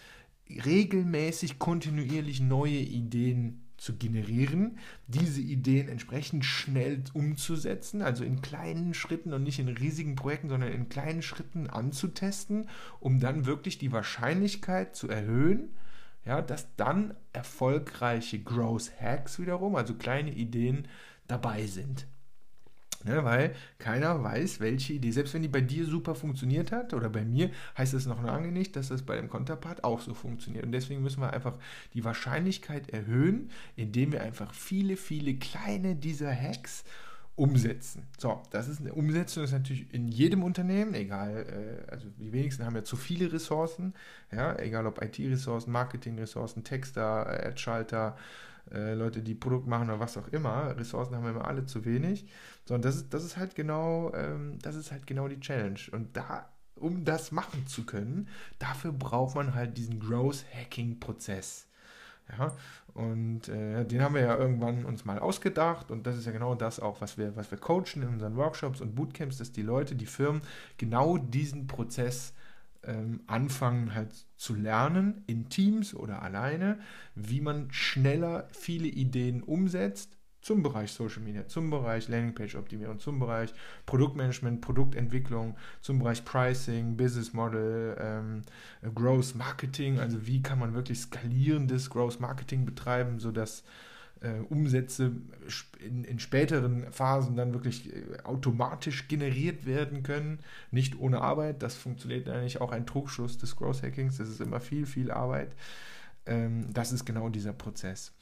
regelmäßig 0.49 1.59
kontinuierlich 1.59 2.39
neue 2.41 2.79
Ideen 2.79 3.61
zu 3.77 3.97
generieren, 3.97 4.77
diese 5.07 5.41
Ideen 5.41 5.89
entsprechend 5.89 6.45
schnell 6.45 7.03
umzusetzen, 7.13 8.01
also 8.01 8.23
in 8.23 8.41
kleinen 8.41 8.93
Schritten 8.93 9.33
und 9.33 9.43
nicht 9.43 9.59
in 9.59 9.67
riesigen 9.67 10.15
Projekten, 10.15 10.49
sondern 10.49 10.71
in 10.71 10.89
kleinen 10.89 11.21
Schritten 11.21 11.67
anzutesten, 11.67 12.69
um 12.99 13.19
dann 13.19 13.45
wirklich 13.45 13.77
die 13.77 13.91
Wahrscheinlichkeit 13.91 14.95
zu 14.95 15.09
erhöhen, 15.09 15.69
ja, 16.25 16.41
dass 16.41 16.73
dann 16.75 17.15
erfolgreiche 17.33 18.39
Growth 18.39 18.91
Hacks 18.99 19.39
wiederum, 19.39 19.75
also 19.75 19.93
kleine 19.93 20.31
Ideen, 20.31 20.87
dabei 21.27 21.67
sind. 21.67 22.07
Ne, 23.05 23.23
weil 23.23 23.53
keiner 23.77 24.23
weiß, 24.23 24.59
welche 24.59 24.93
Idee, 24.93 25.11
selbst 25.11 25.35
wenn 25.35 25.43
die 25.43 25.47
bei 25.47 25.61
dir 25.61 25.85
super 25.85 26.15
funktioniert 26.15 26.71
hat 26.71 26.91
oder 26.91 27.07
bei 27.07 27.23
mir, 27.23 27.51
heißt 27.77 27.93
das 27.93 28.07
noch 28.07 28.23
lange 28.23 28.51
nicht, 28.51 28.75
dass 28.75 28.87
das 28.87 29.03
bei 29.03 29.15
dem 29.15 29.29
Konterpart 29.29 29.83
auch 29.83 30.01
so 30.01 30.15
funktioniert. 30.15 30.65
Und 30.65 30.71
deswegen 30.71 31.03
müssen 31.03 31.21
wir 31.21 31.31
einfach 31.31 31.53
die 31.93 32.03
Wahrscheinlichkeit 32.03 32.89
erhöhen, 32.89 33.51
indem 33.75 34.11
wir 34.11 34.23
einfach 34.23 34.55
viele, 34.55 34.97
viele 34.97 35.35
kleine 35.35 35.95
dieser 35.95 36.33
Hacks 36.33 36.83
umsetzen. 37.35 38.07
So, 38.17 38.41
das 38.49 38.67
ist 38.67 38.79
eine 38.79 38.93
Umsetzung, 38.93 39.43
das 39.43 39.51
ist 39.51 39.57
natürlich 39.57 39.93
in 39.93 40.07
jedem 40.07 40.41
Unternehmen, 40.41 40.95
egal, 40.95 41.45
äh, 41.87 41.91
also 41.91 42.07
die 42.09 42.31
wenigsten 42.31 42.65
haben 42.65 42.75
ja 42.75 42.83
zu 42.83 42.95
viele 42.95 43.31
Ressourcen, 43.31 43.93
ja, 44.31 44.57
egal 44.57 44.87
ob 44.87 45.01
IT-Ressourcen, 45.01 45.71
Marketing-Ressourcen, 45.71 46.63
Texter, 46.63 47.27
Ad-Schalter, 47.27 48.17
äh, 48.71 48.93
Leute, 48.93 49.21
die 49.21 49.35
Produkt 49.35 49.67
machen 49.67 49.89
oder 49.89 49.99
was 49.99 50.17
auch 50.17 50.27
immer. 50.29 50.75
Ressourcen 50.77 51.15
haben 51.15 51.23
wir 51.23 51.31
immer 51.31 51.47
alle 51.47 51.65
zu 51.65 51.85
wenig. 51.85 52.25
Sondern 52.65 52.83
das 52.83 52.95
ist, 52.97 53.13
das 53.13 53.23
ist 53.23 53.37
halt 53.37 53.55
genau, 53.55 54.13
ähm, 54.13 54.57
das 54.61 54.75
ist 54.75 54.91
halt 54.91 55.07
genau 55.07 55.27
die 55.27 55.39
Challenge. 55.39 55.79
Und 55.91 56.15
da 56.17 56.49
um 56.75 57.05
das 57.05 57.31
machen 57.31 57.67
zu 57.67 57.85
können, 57.85 58.27
dafür 58.59 58.91
braucht 58.91 59.35
man 59.35 59.55
halt 59.55 59.77
diesen 59.77 59.99
Growth 59.99 60.45
Hacking 60.53 60.99
Prozess. 60.99 61.67
Ja, 62.37 62.55
und 62.95 63.49
äh, 63.49 63.85
den 63.85 64.01
haben 64.01 64.15
wir 64.15 64.21
ja 64.21 64.35
irgendwann 64.35 64.83
uns 64.83 65.05
mal 65.05 65.19
ausgedacht 65.19 65.91
und 65.91 66.07
das 66.07 66.17
ist 66.17 66.25
ja 66.25 66.31
genau 66.31 66.55
das 66.55 66.79
auch, 66.79 66.99
was 66.99 67.19
wir, 67.19 67.35
was 67.35 67.51
wir 67.51 67.59
coachen 67.59 68.01
in 68.01 68.07
unseren 68.07 68.35
Workshops 68.35 68.81
und 68.81 68.95
Bootcamps, 68.95 69.37
dass 69.37 69.51
die 69.51 69.61
Leute, 69.61 69.95
die 69.95 70.07
Firmen 70.07 70.41
genau 70.77 71.17
diesen 71.17 71.67
Prozess 71.67 72.33
ähm, 72.85 73.21
anfangen 73.27 73.93
halt 73.93 74.13
zu 74.37 74.55
lernen, 74.55 75.23
in 75.27 75.49
Teams 75.49 75.93
oder 75.93 76.21
alleine, 76.21 76.79
wie 77.15 77.41
man 77.41 77.71
schneller 77.71 78.47
viele 78.51 78.87
Ideen 78.87 79.41
umsetzt 79.43 80.17
zum 80.45 80.61
Bereich 80.61 80.91
Social 80.91 81.23
Media, 81.23 81.47
zum 81.47 81.71
Bereich 81.71 82.07
Landingpage-Optimierung, 82.07 82.99
zum 82.99 83.17
Bereich 83.17 83.51
Produktmanagement, 83.87 84.61
Produktentwicklung, 84.61 85.57
zum 85.81 85.97
Bereich 85.97 86.23
Pricing, 86.23 86.95
Business 86.95 87.33
Model, 87.33 87.97
ähm, 87.99 88.43
Growth 88.93 89.33
Marketing, 89.33 89.99
also 89.99 90.27
wie 90.27 90.43
kann 90.43 90.59
man 90.59 90.75
wirklich 90.75 90.99
skalierendes 90.99 91.89
Growth 91.89 92.19
Marketing 92.19 92.63
betreiben, 92.63 93.19
sodass 93.19 93.63
äh, 94.21 94.39
Umsätze 94.49 95.11
in, 95.79 96.03
in, 96.03 96.19
späteren 96.19 96.91
Phasen 96.91 97.35
dann 97.35 97.53
wirklich 97.53 97.93
äh, 97.93 98.21
automatisch 98.23 99.07
generiert 99.07 99.65
werden 99.65 100.03
können, 100.03 100.39
nicht 100.71 100.99
ohne 100.99 101.21
Arbeit. 101.21 101.61
Das 101.61 101.75
funktioniert 101.75 102.27
eigentlich 102.29 102.61
auch 102.61 102.71
ein 102.71 102.85
Trugschluss 102.85 103.37
des 103.37 103.55
Growth 103.55 103.83
Hackings, 103.83 104.17
das 104.17 104.29
ist 104.29 104.41
immer 104.41 104.59
viel, 104.59 104.85
viel 104.85 105.11
Arbeit. 105.11 105.55
Ähm, 106.25 106.73
das 106.73 106.91
ist 106.91 107.05
genau 107.05 107.29
dieser 107.29 107.53
Prozess. 107.53 108.13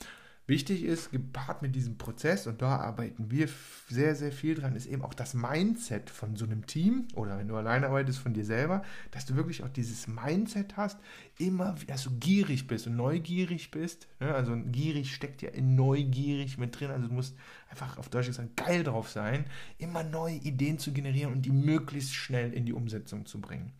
Wichtig 0.45 0.83
ist, 0.83 1.11
gepaart 1.11 1.61
mit 1.61 1.73
diesem 1.73 1.97
Prozess, 1.97 2.47
und 2.47 2.61
da 2.61 2.75
arbeiten 2.75 3.31
wir 3.31 3.47
sehr, 3.87 4.13
sehr 4.13 4.33
viel 4.33 4.55
dran, 4.55 4.75
ist 4.75 4.87
eben 4.87 5.01
auch 5.01 5.13
das 5.13 5.33
Mindset 5.33 6.09
von 6.09 6.35
so 6.35 6.43
einem 6.43 6.65
Team 6.65 7.07
oder 7.15 7.37
wenn 7.37 7.47
du 7.47 7.55
alleine 7.55 7.87
arbeitest 7.87 8.19
von 8.19 8.33
dir 8.33 8.43
selber, 8.43 8.83
dass 9.11 9.25
du 9.25 9.37
wirklich 9.37 9.63
auch 9.63 9.69
dieses 9.69 10.07
Mindset 10.07 10.75
hast, 10.75 10.99
immer, 11.37 11.75
dass 11.87 12.03
du 12.03 12.11
gierig 12.19 12.67
bist 12.67 12.87
und 12.87 12.97
neugierig 12.97 13.71
bist. 13.71 14.09
Ne? 14.19 14.35
Also 14.35 14.57
gierig 14.65 15.15
steckt 15.15 15.41
ja 15.43 15.49
in 15.49 15.75
neugierig 15.75 16.57
mit 16.57 16.77
drin. 16.77 16.91
Also 16.91 17.07
du 17.07 17.13
musst 17.13 17.37
einfach 17.69 17.97
auf 17.97 18.09
Deutsch 18.09 18.27
gesagt 18.27 18.57
geil 18.57 18.83
drauf 18.83 19.09
sein, 19.09 19.45
immer 19.77 20.03
neue 20.03 20.35
Ideen 20.35 20.77
zu 20.77 20.91
generieren 20.91 21.31
und 21.31 21.43
die 21.43 21.51
möglichst 21.51 22.13
schnell 22.13 22.51
in 22.51 22.65
die 22.65 22.73
Umsetzung 22.73 23.25
zu 23.25 23.39
bringen. 23.39 23.71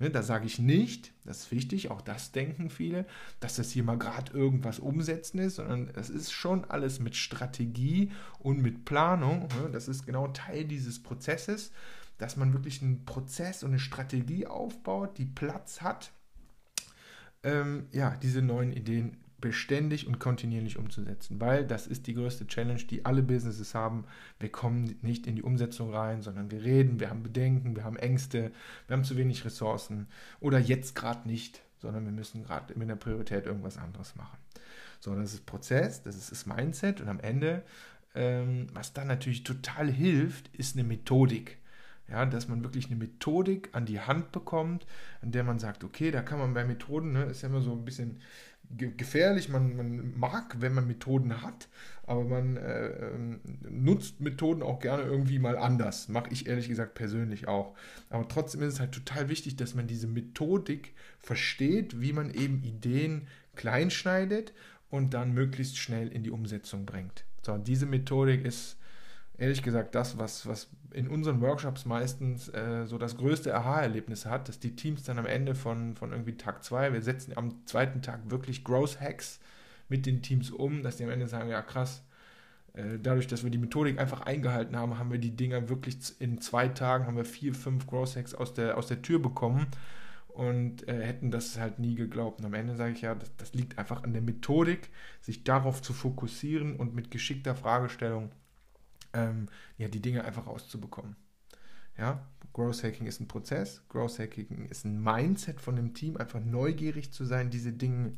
Ne, 0.00 0.10
da 0.10 0.22
sage 0.22 0.46
ich 0.46 0.60
nicht, 0.60 1.12
das 1.24 1.40
ist 1.40 1.50
wichtig, 1.50 1.90
auch 1.90 2.00
das 2.00 2.30
denken 2.30 2.70
viele, 2.70 3.04
dass 3.40 3.56
das 3.56 3.72
hier 3.72 3.82
mal 3.82 3.98
gerade 3.98 4.32
irgendwas 4.32 4.78
umsetzen 4.78 5.38
ist, 5.38 5.56
sondern 5.56 5.90
es 5.94 6.08
ist 6.08 6.30
schon 6.30 6.64
alles 6.64 7.00
mit 7.00 7.16
Strategie 7.16 8.12
und 8.38 8.62
mit 8.62 8.84
Planung. 8.84 9.48
Ne, 9.60 9.70
das 9.72 9.88
ist 9.88 10.06
genau 10.06 10.28
Teil 10.28 10.66
dieses 10.66 11.02
Prozesses, 11.02 11.72
dass 12.16 12.36
man 12.36 12.52
wirklich 12.52 12.80
einen 12.80 13.04
Prozess 13.06 13.64
und 13.64 13.70
eine 13.70 13.80
Strategie 13.80 14.46
aufbaut, 14.46 15.18
die 15.18 15.26
Platz 15.26 15.80
hat, 15.80 16.12
ähm, 17.42 17.86
ja, 17.92 18.16
diese 18.16 18.42
neuen 18.42 18.72
Ideen 18.72 19.16
beständig 19.40 20.06
und 20.06 20.18
kontinuierlich 20.18 20.78
umzusetzen, 20.78 21.40
weil 21.40 21.64
das 21.64 21.86
ist 21.86 22.06
die 22.06 22.14
größte 22.14 22.46
Challenge, 22.46 22.82
die 22.82 23.04
alle 23.04 23.22
Businesses 23.22 23.74
haben. 23.74 24.04
Wir 24.40 24.50
kommen 24.50 24.96
nicht 25.02 25.26
in 25.26 25.36
die 25.36 25.42
Umsetzung 25.42 25.94
rein, 25.94 26.22
sondern 26.22 26.50
wir 26.50 26.62
reden, 26.64 26.98
wir 26.98 27.10
haben 27.10 27.22
Bedenken, 27.22 27.76
wir 27.76 27.84
haben 27.84 27.96
Ängste, 27.96 28.50
wir 28.86 28.96
haben 28.96 29.04
zu 29.04 29.16
wenig 29.16 29.44
Ressourcen 29.44 30.08
oder 30.40 30.58
jetzt 30.58 30.96
gerade 30.96 31.28
nicht, 31.28 31.62
sondern 31.78 32.04
wir 32.04 32.12
müssen 32.12 32.42
gerade 32.42 32.76
mit 32.76 32.88
der 32.88 32.96
Priorität 32.96 33.46
irgendwas 33.46 33.78
anderes 33.78 34.16
machen. 34.16 34.38
So, 35.00 35.14
das 35.14 35.34
ist 35.34 35.46
Prozess, 35.46 36.02
das 36.02 36.16
ist 36.16 36.32
das 36.32 36.46
Mindset 36.46 37.00
und 37.00 37.08
am 37.08 37.20
Ende, 37.20 37.62
ähm, 38.16 38.66
was 38.72 38.92
dann 38.92 39.06
natürlich 39.06 39.44
total 39.44 39.90
hilft, 39.90 40.48
ist 40.56 40.76
eine 40.76 40.84
Methodik. 40.84 41.58
Ja, 42.08 42.24
dass 42.24 42.48
man 42.48 42.64
wirklich 42.64 42.86
eine 42.86 42.96
Methodik 42.96 43.68
an 43.72 43.84
die 43.84 44.00
Hand 44.00 44.32
bekommt, 44.32 44.86
an 45.20 45.30
der 45.30 45.44
man 45.44 45.58
sagt, 45.58 45.84
okay, 45.84 46.10
da 46.10 46.22
kann 46.22 46.38
man 46.38 46.54
bei 46.54 46.64
Methoden, 46.64 47.12
ne, 47.12 47.24
ist 47.24 47.42
ja 47.42 47.50
immer 47.50 47.60
so 47.60 47.72
ein 47.72 47.84
bisschen 47.84 48.22
gefährlich. 48.76 49.48
Man, 49.48 49.76
man 49.76 50.18
mag, 50.18 50.56
wenn 50.60 50.74
man 50.74 50.86
Methoden 50.86 51.42
hat, 51.42 51.68
aber 52.06 52.24
man 52.24 52.56
äh, 52.56 52.88
ähm, 52.88 53.40
nutzt 53.68 54.20
Methoden 54.20 54.62
auch 54.62 54.80
gerne 54.80 55.02
irgendwie 55.02 55.38
mal 55.38 55.56
anders. 55.56 56.08
Mache 56.08 56.30
ich 56.30 56.46
ehrlich 56.46 56.68
gesagt 56.68 56.94
persönlich 56.94 57.48
auch. 57.48 57.76
Aber 58.10 58.26
trotzdem 58.28 58.62
ist 58.62 58.74
es 58.74 58.80
halt 58.80 58.92
total 58.92 59.28
wichtig, 59.28 59.56
dass 59.56 59.74
man 59.74 59.86
diese 59.86 60.06
Methodik 60.06 60.94
versteht, 61.18 62.00
wie 62.00 62.12
man 62.12 62.30
eben 62.30 62.62
Ideen 62.62 63.26
kleinschneidet 63.56 64.52
und 64.90 65.14
dann 65.14 65.32
möglichst 65.32 65.78
schnell 65.78 66.08
in 66.08 66.22
die 66.22 66.30
Umsetzung 66.30 66.86
bringt. 66.86 67.24
So, 67.42 67.58
diese 67.58 67.86
Methodik 67.86 68.44
ist 68.44 68.77
ehrlich 69.38 69.62
gesagt 69.62 69.94
das, 69.94 70.18
was, 70.18 70.46
was 70.46 70.68
in 70.92 71.08
unseren 71.08 71.40
Workshops 71.40 71.86
meistens 71.86 72.48
äh, 72.48 72.84
so 72.86 72.98
das 72.98 73.16
größte 73.16 73.54
Aha-Erlebnis 73.54 74.26
hat, 74.26 74.48
dass 74.48 74.58
die 74.58 74.74
Teams 74.76 75.04
dann 75.04 75.18
am 75.18 75.26
Ende 75.26 75.54
von, 75.54 75.94
von 75.96 76.10
irgendwie 76.10 76.36
Tag 76.36 76.64
2, 76.64 76.92
wir 76.92 77.02
setzen 77.02 77.32
am 77.36 77.64
zweiten 77.64 78.02
Tag 78.02 78.30
wirklich 78.30 78.64
Growth 78.64 79.00
Hacks 79.00 79.40
mit 79.88 80.06
den 80.06 80.22
Teams 80.22 80.50
um, 80.50 80.82
dass 80.82 80.96
die 80.96 81.04
am 81.04 81.10
Ende 81.10 81.28
sagen, 81.28 81.48
ja 81.48 81.62
krass, 81.62 82.02
äh, 82.74 82.98
dadurch, 83.00 83.28
dass 83.28 83.44
wir 83.44 83.50
die 83.50 83.58
Methodik 83.58 83.98
einfach 83.98 84.22
eingehalten 84.22 84.76
haben, 84.76 84.98
haben 84.98 85.12
wir 85.12 85.18
die 85.18 85.36
Dinger 85.36 85.68
wirklich 85.68 85.98
in 86.20 86.40
zwei 86.40 86.68
Tagen, 86.68 87.06
haben 87.06 87.16
wir 87.16 87.24
vier, 87.24 87.54
fünf 87.54 87.86
Growth 87.86 88.16
Hacks 88.16 88.34
aus 88.34 88.54
der, 88.54 88.76
aus 88.76 88.88
der 88.88 89.02
Tür 89.02 89.20
bekommen 89.20 89.68
und 90.28 90.86
äh, 90.88 91.04
hätten 91.04 91.30
das 91.30 91.58
halt 91.58 91.78
nie 91.78 91.94
geglaubt. 91.94 92.40
Und 92.40 92.46
am 92.46 92.54
Ende 92.54 92.76
sage 92.76 92.92
ich 92.92 93.02
ja, 93.02 93.14
das, 93.14 93.34
das 93.36 93.54
liegt 93.54 93.78
einfach 93.78 94.02
an 94.02 94.12
der 94.12 94.22
Methodik, 94.22 94.90
sich 95.20 95.44
darauf 95.44 95.80
zu 95.80 95.92
fokussieren 95.92 96.76
und 96.76 96.94
mit 96.94 97.10
geschickter 97.10 97.54
Fragestellung 97.54 98.30
ähm, 99.18 99.48
ja, 99.76 99.88
die 99.88 100.00
Dinge 100.00 100.24
einfach 100.24 100.46
auszubekommen. 100.46 101.16
Ja, 101.96 102.24
Growth 102.52 102.84
Hacking 102.84 103.06
ist 103.06 103.20
ein 103.20 103.28
Prozess, 103.28 103.82
Growth 103.88 104.18
Hacking 104.18 104.66
ist 104.66 104.84
ein 104.84 105.02
Mindset 105.02 105.60
von 105.60 105.76
dem 105.76 105.94
Team, 105.94 106.16
einfach 106.16 106.40
neugierig 106.40 107.12
zu 107.12 107.24
sein, 107.24 107.50
diese 107.50 107.72
Dinge, 107.72 108.12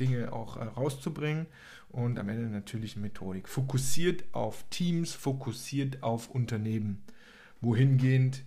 Dinge 0.00 0.32
auch 0.32 0.56
äh, 0.56 0.64
rauszubringen 0.64 1.46
und 1.90 2.18
am 2.18 2.28
Ende 2.28 2.48
natürlich 2.48 2.96
eine 2.96 3.02
Methodik. 3.02 3.48
Fokussiert 3.48 4.24
auf 4.32 4.64
Teams, 4.70 5.12
fokussiert 5.12 6.02
auf 6.02 6.30
Unternehmen. 6.30 7.02
Wohingehend 7.60 8.44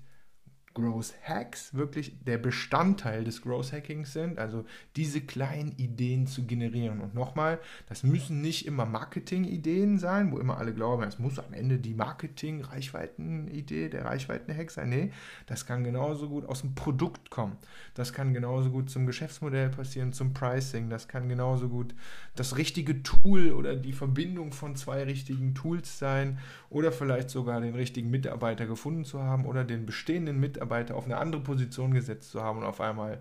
Growth 0.74 1.14
Hacks 1.24 1.74
wirklich 1.74 2.16
der 2.26 2.38
Bestandteil 2.38 3.24
des 3.24 3.42
Growth 3.42 3.74
Hackings 3.74 4.14
sind, 4.14 4.40
also 4.40 4.66
diese 4.96 5.22
kleinen 5.22 5.74
Ideen 5.78 6.28
zu 6.28 6.46
generieren. 6.46 7.02
Und 7.02 7.14
nochmal, 7.14 7.60
das 7.90 8.04
müssen 8.04 8.42
nicht 8.42 8.66
immer 8.66 8.86
Marketing-Ideen 8.86 10.00
sein, 10.00 10.32
wo 10.32 10.40
immer 10.40 10.58
alle 10.58 10.74
glauben, 10.74 11.04
es 11.04 11.20
muss 11.20 11.40
am 11.40 11.54
Ende 11.54 11.78
die 11.78 11.94
Marketing-Reichweiten-Idee, 11.94 13.90
der 13.90 14.06
Reichweiten-Hack 14.06 14.72
sein. 14.72 14.90
Nee, 14.90 15.12
das 15.46 15.66
kann 15.66 15.84
genauso 15.84 16.30
gut 16.30 16.46
aus 16.46 16.62
dem 16.62 16.74
Produkt 16.74 17.30
kommen. 17.30 17.58
Das 17.94 18.14
kann 18.14 18.34
genauso 18.34 18.70
gut 18.70 18.90
zum 18.90 19.06
Geschäftsmodell 19.06 19.70
passieren, 19.70 20.14
zum 20.14 20.34
Pricing. 20.34 20.90
Das 20.90 21.08
kann 21.10 21.28
genauso 21.28 21.68
gut 21.68 21.94
das 22.36 22.58
richtige 22.58 23.04
Tool 23.04 23.52
oder 23.52 23.76
die 23.76 23.94
Verbindung 23.94 24.54
von 24.54 24.78
zwei 24.78 25.04
richtigen 25.04 25.54
Tools 25.54 26.00
sein 26.00 26.40
oder 26.70 26.94
vielleicht 26.94 27.30
sogar 27.30 27.60
den 27.60 27.76
richtigen 27.76 28.10
Mitarbeiter 28.10 28.66
gefunden 28.66 29.04
zu 29.04 29.22
haben 29.22 29.46
oder 29.46 29.66
den 29.66 29.86
bestehenden 29.86 30.40
Mitarbeiter 30.40 30.61
Mitarbeiter 30.62 30.96
auf 30.96 31.06
eine 31.06 31.18
andere 31.18 31.42
Position 31.42 31.94
gesetzt 31.94 32.32
zu 32.32 32.42
haben 32.44 32.60
und 32.60 32.66
auf 32.66 32.80
einmal 32.82 33.20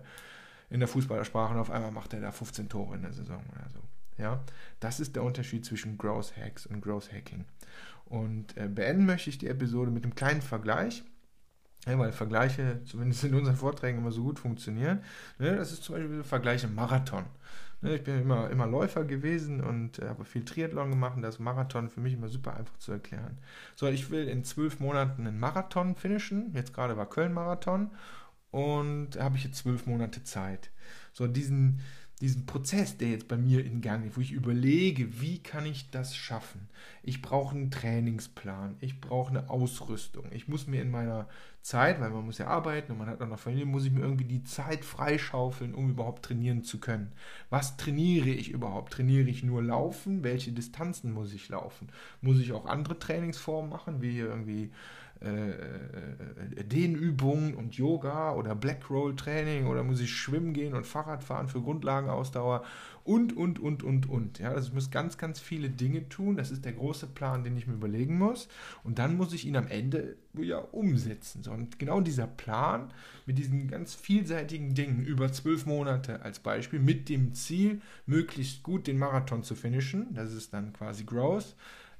in 0.69 0.79
der 0.79 0.87
Fußballersprache 0.87 1.53
und 1.53 1.59
auf 1.59 1.71
einmal 1.71 1.91
macht 1.91 2.13
er 2.13 2.21
da 2.21 2.31
15 2.31 2.69
Tore 2.69 2.95
in 2.95 3.01
der 3.01 3.13
Saison 3.13 3.41
oder 3.51 3.67
so. 3.69 3.79
Ja, 4.17 4.43
das 4.79 4.99
ist 4.99 5.15
der 5.15 5.23
Unterschied 5.23 5.65
zwischen 5.65 5.97
Growth 5.97 6.37
Hacks 6.37 6.67
und 6.67 6.81
Growth 6.81 7.11
Hacking. 7.11 7.45
Und 8.05 8.55
äh, 8.57 8.67
beenden 8.67 9.05
möchte 9.05 9.29
ich 9.29 9.39
die 9.39 9.47
Episode 9.47 9.89
mit 9.89 10.03
einem 10.03 10.13
kleinen 10.13 10.41
Vergleich. 10.41 11.03
Ja, 11.87 11.97
weil 11.97 12.11
Vergleiche, 12.11 12.81
zumindest 12.85 13.23
in 13.23 13.33
unseren 13.33 13.55
Vorträgen, 13.55 13.97
immer 13.97 14.11
so 14.11 14.21
gut 14.21 14.37
funktionieren. 14.37 15.03
Ne, 15.39 15.55
das 15.55 15.71
ist 15.71 15.83
zum 15.83 15.95
Beispiel 15.95 16.17
der 16.17 16.23
Vergleich 16.23 16.63
im 16.63 16.75
Marathon. 16.75 17.25
Ne, 17.81 17.95
ich 17.95 18.03
bin 18.03 18.21
immer, 18.21 18.49
immer 18.51 18.67
Läufer 18.67 19.03
gewesen 19.05 19.61
und 19.61 19.97
äh, 19.99 20.07
habe 20.07 20.23
viel 20.23 20.45
Triathlon 20.45 20.91
gemacht 20.91 21.15
und 21.15 21.23
das 21.23 21.39
Marathon 21.39 21.89
für 21.89 21.99
mich 21.99 22.13
immer 22.13 22.29
super 22.29 22.55
einfach 22.55 22.77
zu 22.77 22.91
erklären. 22.91 23.39
So, 23.75 23.87
ich 23.87 24.11
will 24.11 24.27
in 24.27 24.43
zwölf 24.43 24.79
Monaten 24.79 25.25
einen 25.25 25.39
Marathon 25.39 25.95
finishen. 25.95 26.51
Jetzt 26.53 26.73
gerade 26.73 26.95
war 26.95 27.09
Köln-Marathon 27.09 27.89
und 28.51 29.19
habe 29.19 29.37
ich 29.37 29.45
jetzt 29.45 29.57
zwölf 29.57 29.87
Monate 29.87 30.23
Zeit. 30.23 30.69
So, 31.11 31.25
diesen, 31.25 31.79
diesen 32.21 32.45
Prozess, 32.45 32.97
der 32.97 33.09
jetzt 33.09 33.27
bei 33.27 33.35
mir 33.35 33.65
in 33.65 33.81
Gang 33.81 34.05
ist, 34.05 34.15
wo 34.15 34.21
ich 34.21 34.31
überlege, 34.31 35.19
wie 35.21 35.39
kann 35.39 35.65
ich 35.65 35.89
das 35.89 36.15
schaffen? 36.15 36.69
Ich 37.01 37.21
brauche 37.21 37.55
einen 37.55 37.71
Trainingsplan, 37.71 38.75
ich 38.79 39.01
brauche 39.01 39.31
eine 39.31 39.49
Ausrüstung. 39.49 40.25
Ich 40.31 40.47
muss 40.47 40.67
mir 40.67 40.83
in 40.83 40.91
meiner 40.91 41.27
Zeit, 41.63 41.99
weil 41.99 42.11
man 42.11 42.25
muss 42.25 42.37
ja 42.37 42.47
arbeiten 42.47 42.91
und 42.91 42.99
man 42.99 43.07
hat 43.07 43.21
auch 43.21 43.27
noch 43.27 43.39
Familie, 43.39 43.65
muss 43.65 43.85
ich 43.85 43.91
mir 43.91 44.01
irgendwie 44.01 44.25
die 44.25 44.43
Zeit 44.43 44.85
freischaufeln, 44.85 45.73
um 45.73 45.89
überhaupt 45.89 46.23
trainieren 46.23 46.63
zu 46.63 46.79
können. 46.79 47.11
Was 47.49 47.75
trainiere 47.75 48.29
ich 48.29 48.51
überhaupt? 48.51 48.93
Trainiere 48.93 49.29
ich 49.29 49.43
nur 49.43 49.63
Laufen? 49.63 50.23
Welche 50.23 50.51
Distanzen 50.51 51.11
muss 51.11 51.33
ich 51.33 51.49
laufen? 51.49 51.89
Muss 52.21 52.39
ich 52.39 52.53
auch 52.53 52.67
andere 52.67 52.99
Trainingsformen 52.99 53.71
machen, 53.71 54.01
wie 54.01 54.19
irgendwie 54.19 54.71
äh, 55.21 56.63
Dehnübungen 56.63 57.53
und 57.53 57.75
Yoga 57.75 58.33
oder 58.33 58.55
Blackroll 58.55 59.15
Training 59.15 59.67
oder 59.67 59.83
muss 59.83 59.99
ich 59.99 60.11
schwimmen 60.11 60.53
gehen 60.53 60.73
und 60.73 60.87
Fahrrad 60.87 61.23
fahren 61.23 61.47
für 61.47 61.61
Grundlagenausdauer 61.61 62.63
und, 63.03 63.35
und, 63.35 63.59
und, 63.59 63.83
und, 63.83 64.09
und. 64.09 64.39
Ja, 64.39 64.49
also 64.51 64.69
ich 64.69 64.73
muss 64.73 64.91
ganz, 64.91 65.17
ganz 65.17 65.39
viele 65.39 65.69
Dinge 65.69 66.09
tun. 66.09 66.37
Das 66.37 66.51
ist 66.51 66.65
der 66.65 66.73
große 66.73 67.07
Plan, 67.07 67.43
den 67.43 67.57
ich 67.57 67.67
mir 67.67 67.73
überlegen 67.73 68.17
muss. 68.17 68.47
Und 68.83 68.99
dann 68.99 69.15
muss 69.15 69.33
ich 69.33 69.45
ihn 69.45 69.55
am 69.55 69.67
Ende 69.67 70.17
ja 70.37 70.57
umsetzen. 70.57 71.43
So, 71.43 71.51
und 71.51 71.79
genau 71.79 72.01
dieser 72.01 72.27
Plan 72.27 72.91
mit 73.25 73.37
diesen 73.37 73.67
ganz 73.67 73.93
vielseitigen 73.93 74.73
Dingen 74.73 75.03
über 75.03 75.31
zwölf 75.31 75.65
Monate 75.65 76.21
als 76.21 76.39
Beispiel 76.39 76.79
mit 76.79 77.09
dem 77.09 77.33
Ziel, 77.33 77.81
möglichst 78.05 78.63
gut 78.63 78.87
den 78.87 78.97
Marathon 78.97 79.43
zu 79.43 79.55
finishen, 79.55 80.13
das 80.13 80.33
ist 80.33 80.53
dann 80.53 80.73
quasi 80.73 81.03
Growth, 81.03 81.55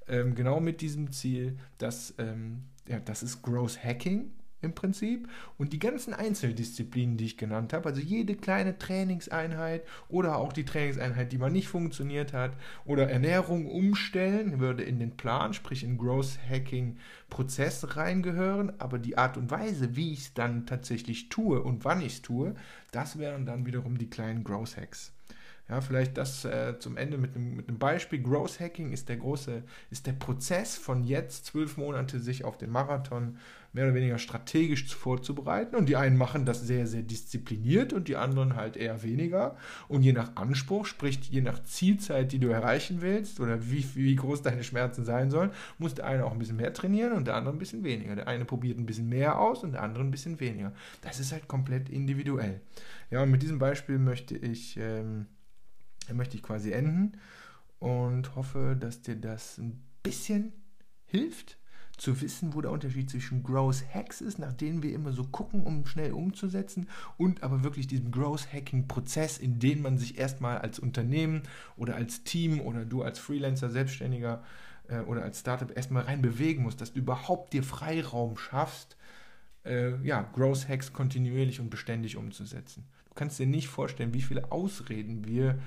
ähm, 0.07 0.35
genau 0.35 0.59
mit 0.59 0.81
diesem 0.81 1.11
Ziel, 1.11 1.57
dass 1.77 2.13
ähm, 2.17 2.63
ja, 2.91 2.99
das 2.99 3.23
ist 3.23 3.41
Growth 3.41 3.81
Hacking 3.81 4.31
im 4.61 4.75
Prinzip. 4.75 5.29
Und 5.57 5.71
die 5.71 5.79
ganzen 5.79 6.13
Einzeldisziplinen, 6.13 7.15
die 7.15 7.25
ich 7.25 7.37
genannt 7.37 7.71
habe, 7.71 7.89
also 7.89 8.01
jede 8.01 8.35
kleine 8.35 8.77
Trainingseinheit 8.77 9.83
oder 10.09 10.35
auch 10.35 10.51
die 10.51 10.65
Trainingseinheit, 10.65 11.31
die 11.31 11.37
mal 11.37 11.49
nicht 11.49 11.69
funktioniert 11.69 12.33
hat, 12.33 12.51
oder 12.83 13.09
Ernährung 13.09 13.65
umstellen, 13.65 14.59
würde 14.59 14.83
in 14.83 14.99
den 14.99 15.15
Plan, 15.15 15.53
sprich 15.53 15.83
in 15.85 15.97
Growth 15.97 16.37
Hacking 16.49 16.97
Prozess 17.29 17.95
reingehören. 17.95 18.73
Aber 18.77 18.99
die 18.99 19.17
Art 19.17 19.37
und 19.37 19.49
Weise, 19.49 19.95
wie 19.95 20.11
ich 20.11 20.19
es 20.19 20.33
dann 20.33 20.65
tatsächlich 20.65 21.29
tue 21.29 21.61
und 21.61 21.85
wann 21.85 22.01
ich 22.01 22.13
es 22.13 22.21
tue, 22.21 22.55
das 22.91 23.17
wären 23.17 23.45
dann 23.45 23.65
wiederum 23.65 23.97
die 23.97 24.09
kleinen 24.09 24.43
Growth 24.43 24.75
Hacks. 24.75 25.13
Ja, 25.71 25.79
vielleicht 25.79 26.17
das 26.17 26.43
äh, 26.43 26.77
zum 26.79 26.97
Ende 26.97 27.17
mit 27.17 27.33
einem, 27.33 27.55
mit 27.55 27.69
einem 27.69 27.79
Beispiel. 27.79 28.21
Growth 28.21 28.59
Hacking 28.59 28.91
ist 28.91 29.07
der 29.07 29.15
große, 29.15 29.63
ist 29.89 30.05
der 30.05 30.11
Prozess 30.11 30.75
von 30.75 31.05
jetzt 31.05 31.45
zwölf 31.45 31.77
Monate 31.77 32.19
sich 32.19 32.43
auf 32.43 32.57
den 32.57 32.69
Marathon 32.69 33.37
mehr 33.71 33.85
oder 33.85 33.93
weniger 33.93 34.17
strategisch 34.17 34.93
vorzubereiten. 34.93 35.77
Und 35.77 35.87
die 35.87 35.95
einen 35.95 36.17
machen 36.17 36.45
das 36.45 36.61
sehr, 36.61 36.87
sehr 36.87 37.03
diszipliniert 37.03 37.93
und 37.93 38.09
die 38.09 38.17
anderen 38.17 38.57
halt 38.57 38.75
eher 38.75 39.01
weniger. 39.01 39.55
Und 39.87 40.03
je 40.03 40.11
nach 40.11 40.35
Anspruch, 40.35 40.85
sprich 40.85 41.21
je 41.29 41.39
nach 41.39 41.63
Zielzeit, 41.63 42.33
die 42.33 42.39
du 42.39 42.49
erreichen 42.49 43.01
willst 43.01 43.39
oder 43.39 43.71
wie, 43.71 43.85
wie 43.95 44.17
groß 44.17 44.41
deine 44.41 44.65
Schmerzen 44.65 45.05
sein 45.05 45.31
sollen, 45.31 45.51
muss 45.77 45.95
der 45.95 46.05
eine 46.05 46.25
auch 46.25 46.33
ein 46.33 46.39
bisschen 46.39 46.57
mehr 46.57 46.73
trainieren 46.73 47.13
und 47.13 47.27
der 47.27 47.35
andere 47.35 47.55
ein 47.55 47.59
bisschen 47.59 47.85
weniger. 47.85 48.17
Der 48.17 48.27
eine 48.27 48.43
probiert 48.43 48.77
ein 48.77 48.85
bisschen 48.85 49.07
mehr 49.07 49.39
aus 49.39 49.63
und 49.63 49.71
der 49.71 49.83
andere 49.83 50.03
ein 50.03 50.11
bisschen 50.11 50.41
weniger. 50.41 50.73
Das 50.99 51.21
ist 51.21 51.31
halt 51.31 51.47
komplett 51.47 51.87
individuell. 51.87 52.59
Ja, 53.09 53.23
und 53.23 53.31
mit 53.31 53.41
diesem 53.41 53.57
Beispiel 53.57 53.99
möchte 53.99 54.35
ich. 54.35 54.75
Ähm, 54.75 55.27
möchte 56.13 56.35
ich 56.35 56.43
quasi 56.43 56.71
enden 56.71 57.17
und 57.79 58.35
hoffe, 58.35 58.77
dass 58.79 59.01
dir 59.01 59.15
das 59.15 59.57
ein 59.57 59.81
bisschen 60.03 60.53
hilft, 61.05 61.57
zu 62.01 62.19
wissen, 62.19 62.55
wo 62.55 62.61
der 62.61 62.71
Unterschied 62.71 63.11
zwischen 63.11 63.43
Growth 63.43 63.83
Hacks 63.93 64.21
ist, 64.21 64.39
nach 64.39 64.53
denen 64.53 64.81
wir 64.81 64.93
immer 64.93 65.11
so 65.11 65.23
gucken, 65.23 65.63
um 65.63 65.85
schnell 65.85 66.13
umzusetzen, 66.13 66.89
und 67.17 67.43
aber 67.43 67.63
wirklich 67.63 67.85
diesem 67.85 68.11
Growth 68.11 68.51
Hacking 68.51 68.87
Prozess, 68.87 69.37
in 69.37 69.59
den 69.59 69.83
man 69.83 69.99
sich 69.99 70.17
erstmal 70.17 70.57
als 70.57 70.79
Unternehmen 70.79 71.43
oder 71.77 71.95
als 71.95 72.23
Team 72.23 72.59
oder 72.59 72.85
du 72.85 73.03
als 73.03 73.19
Freelancer, 73.19 73.69
Selbstständiger 73.69 74.43
äh, 74.87 75.01
oder 75.01 75.21
als 75.21 75.41
Startup 75.41 75.75
erstmal 75.75 76.03
rein 76.03 76.23
bewegen 76.23 76.63
muss, 76.63 76.75
dass 76.75 76.93
du 76.93 76.99
überhaupt 76.99 77.53
dir 77.53 77.63
Freiraum 77.63 78.35
schaffst, 78.35 78.97
äh, 79.63 79.95
ja, 80.03 80.23
Growth 80.33 80.67
Hacks 80.67 80.93
kontinuierlich 80.93 81.59
und 81.59 81.69
beständig 81.69 82.17
umzusetzen. 82.17 82.85
Du 83.09 83.13
kannst 83.13 83.37
dir 83.37 83.45
nicht 83.45 83.67
vorstellen, 83.67 84.15
wie 84.15 84.21
viele 84.23 84.51
Ausreden 84.51 85.27
wir 85.27 85.59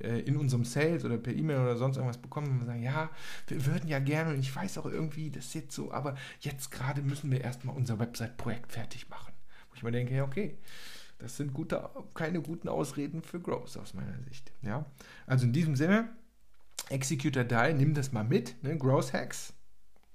in 0.00 0.36
unserem 0.36 0.64
Sales 0.64 1.04
oder 1.04 1.16
per 1.16 1.34
E-Mail 1.34 1.60
oder 1.60 1.76
sonst 1.76 1.96
irgendwas 1.96 2.18
bekommen 2.20 2.60
und 2.60 2.66
sagen, 2.66 2.82
ja, 2.82 3.10
wir 3.46 3.64
würden 3.66 3.88
ja 3.88 3.98
gerne 3.98 4.34
und 4.34 4.40
ich 4.40 4.54
weiß 4.54 4.78
auch 4.78 4.86
irgendwie, 4.86 5.30
das 5.30 5.46
ist 5.46 5.54
jetzt 5.54 5.74
so, 5.74 5.90
aber 5.90 6.16
jetzt 6.40 6.70
gerade 6.70 7.02
müssen 7.02 7.30
wir 7.30 7.40
erstmal 7.40 7.74
unser 7.74 7.98
Website-Projekt 7.98 8.72
fertig 8.72 9.08
machen. 9.08 9.32
Wo 9.70 9.76
ich 9.76 9.82
mir 9.82 9.92
denke, 9.92 10.14
ja, 10.14 10.24
okay, 10.24 10.58
das 11.18 11.36
sind 11.36 11.54
gute, 11.54 11.88
keine 12.14 12.42
guten 12.42 12.68
Ausreden 12.68 13.22
für 13.22 13.40
Growth 13.40 13.76
aus 13.78 13.94
meiner 13.94 14.18
Sicht. 14.24 14.52
Ja? 14.62 14.84
Also 15.26 15.46
in 15.46 15.52
diesem 15.52 15.76
Sinne, 15.76 16.10
Executor 16.90 17.44
Die, 17.44 17.74
nimm 17.74 17.94
das 17.94 18.12
mal 18.12 18.24
mit, 18.24 18.62
ne? 18.62 18.76
Growth 18.76 19.12
Hacks. 19.12 19.54